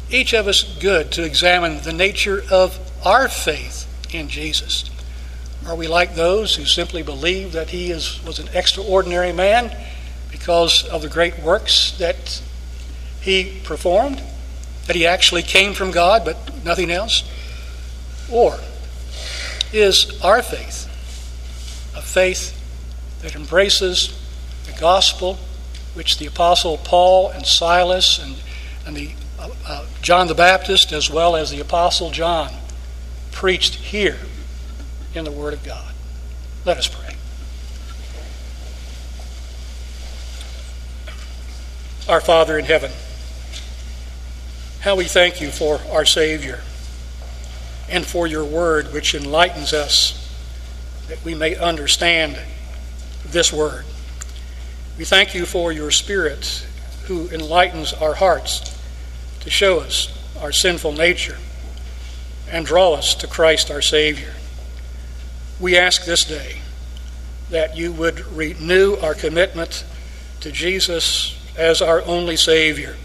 each 0.09 0.33
of 0.33 0.47
us 0.47 0.63
good, 0.79 1.11
to 1.13 1.23
examine 1.23 1.81
the 1.83 1.93
nature 1.93 2.43
of 2.51 2.79
our 3.05 3.27
faith 3.27 3.87
in 4.13 4.29
Jesus? 4.29 4.89
Are 5.65 5.75
we 5.75 5.87
like 5.87 6.15
those 6.15 6.55
who 6.55 6.65
simply 6.65 7.03
believe 7.03 7.53
that 7.53 7.69
he 7.69 7.89
is, 7.89 8.21
was 8.25 8.37
an 8.39 8.49
extraordinary 8.53 9.31
man 9.31 9.75
because 10.29 10.83
of 10.83 11.01
the 11.01 11.07
great 11.07 11.39
works 11.39 11.91
that 11.99 12.41
he 13.21 13.61
performed? 13.63 14.21
That 14.87 14.97
he 14.97 15.07
actually 15.07 15.41
came 15.41 15.73
from 15.73 15.91
God, 15.91 16.25
but 16.25 16.65
nothing 16.65 16.91
else? 16.91 17.23
Or 18.29 18.59
is 19.71 20.21
our 20.21 20.41
faith 20.41 20.89
a 21.95 22.01
faith 22.01 22.59
that 23.21 23.35
embraces 23.35 24.19
the 24.65 24.77
gospel 24.79 25.37
which 25.93 26.17
the 26.17 26.25
Apostle 26.25 26.77
Paul 26.77 27.29
and 27.29 27.45
Silas 27.45 28.19
and, 28.19 28.35
and 28.85 28.97
the, 28.97 29.11
uh, 29.39 29.49
uh, 29.65 29.85
John 30.01 30.27
the 30.27 30.35
Baptist, 30.35 30.91
as 30.91 31.09
well 31.09 31.35
as 31.35 31.51
the 31.51 31.59
Apostle 31.59 32.09
John, 32.11 32.51
preached 33.31 33.75
here 33.75 34.17
in 35.15 35.25
the 35.25 35.31
Word 35.31 35.53
of 35.53 35.63
God. 35.63 35.93
Let 36.65 36.77
us 36.77 36.87
pray. 36.87 37.15
Our 42.07 42.21
Father 42.21 42.57
in 42.57 42.65
heaven, 42.65 42.91
how 44.81 44.95
we 44.95 45.05
thank 45.05 45.39
you 45.39 45.49
for 45.49 45.79
our 45.91 46.05
Savior 46.05 46.61
and 47.89 48.05
for 48.05 48.27
your 48.27 48.43
Word 48.43 48.91
which 48.93 49.15
enlightens 49.15 49.73
us 49.73 50.19
that 51.07 51.23
we 51.23 51.35
may 51.35 51.55
understand 51.55 52.39
this 53.25 53.53
Word. 53.53 53.85
We 54.97 55.05
thank 55.05 55.33
you 55.33 55.45
for 55.45 55.71
your 55.71 55.91
Spirit 55.91 56.65
who 57.05 57.29
enlightens 57.29 57.93
our 57.93 58.15
hearts 58.15 58.77
to 59.41 59.49
show 59.49 59.79
us 59.79 60.07
our 60.41 60.51
sinful 60.51 60.93
nature 60.93 61.37
and 62.49 62.65
draw 62.65 62.93
us 62.93 63.15
to 63.15 63.27
Christ 63.27 63.71
our 63.71 63.81
Savior. 63.81 64.33
We 65.59 65.77
ask 65.77 66.05
this 66.05 66.25
day 66.25 66.59
that 67.49 67.77
you 67.77 67.91
would 67.93 68.25
renew 68.27 68.95
our 68.95 69.13
commitment 69.13 69.85
to 70.41 70.51
Jesus 70.51 71.39
as 71.57 71.81
our 71.81 72.01
only 72.03 72.35
Savior. 72.35 72.95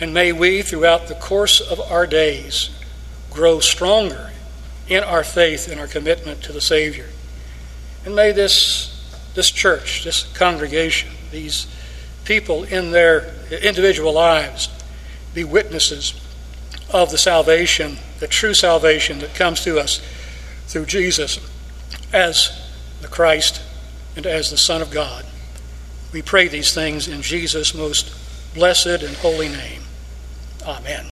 And 0.00 0.12
may 0.12 0.32
we, 0.32 0.62
throughout 0.62 1.06
the 1.06 1.14
course 1.14 1.60
of 1.60 1.80
our 1.80 2.06
days, 2.06 2.70
grow 3.30 3.60
stronger 3.60 4.30
in 4.88 5.04
our 5.04 5.24
faith 5.24 5.68
and 5.68 5.80
our 5.80 5.86
commitment 5.86 6.42
to 6.42 6.52
the 6.52 6.60
Savior. 6.60 7.06
And 8.04 8.14
may 8.16 8.32
this, 8.32 8.94
this 9.34 9.50
church, 9.50 10.04
this 10.04 10.24
congregation, 10.34 11.10
these 11.30 11.66
people 12.24 12.64
in 12.64 12.90
their 12.90 13.32
individual 13.50 14.12
lives 14.12 14.68
be 15.34 15.44
witnesses 15.44 16.14
of 16.90 17.10
the 17.10 17.18
salvation 17.18 17.98
the 18.18 18.26
true 18.26 18.54
salvation 18.54 19.20
that 19.20 19.34
comes 19.34 19.62
to 19.62 19.78
us 19.78 20.00
through 20.68 20.86
Jesus 20.86 21.40
as 22.12 22.52
the 23.00 23.08
Christ 23.08 23.62
and 24.16 24.26
as 24.26 24.50
the 24.50 24.56
Son 24.56 24.80
of 24.80 24.90
God. 24.90 25.26
We 26.12 26.22
pray 26.22 26.48
these 26.48 26.72
things 26.72 27.08
in 27.08 27.22
Jesus' 27.22 27.74
most 27.74 28.12
blessed 28.54 29.02
and 29.02 29.16
holy 29.16 29.48
name. 29.48 29.82
Amen. 30.64 31.06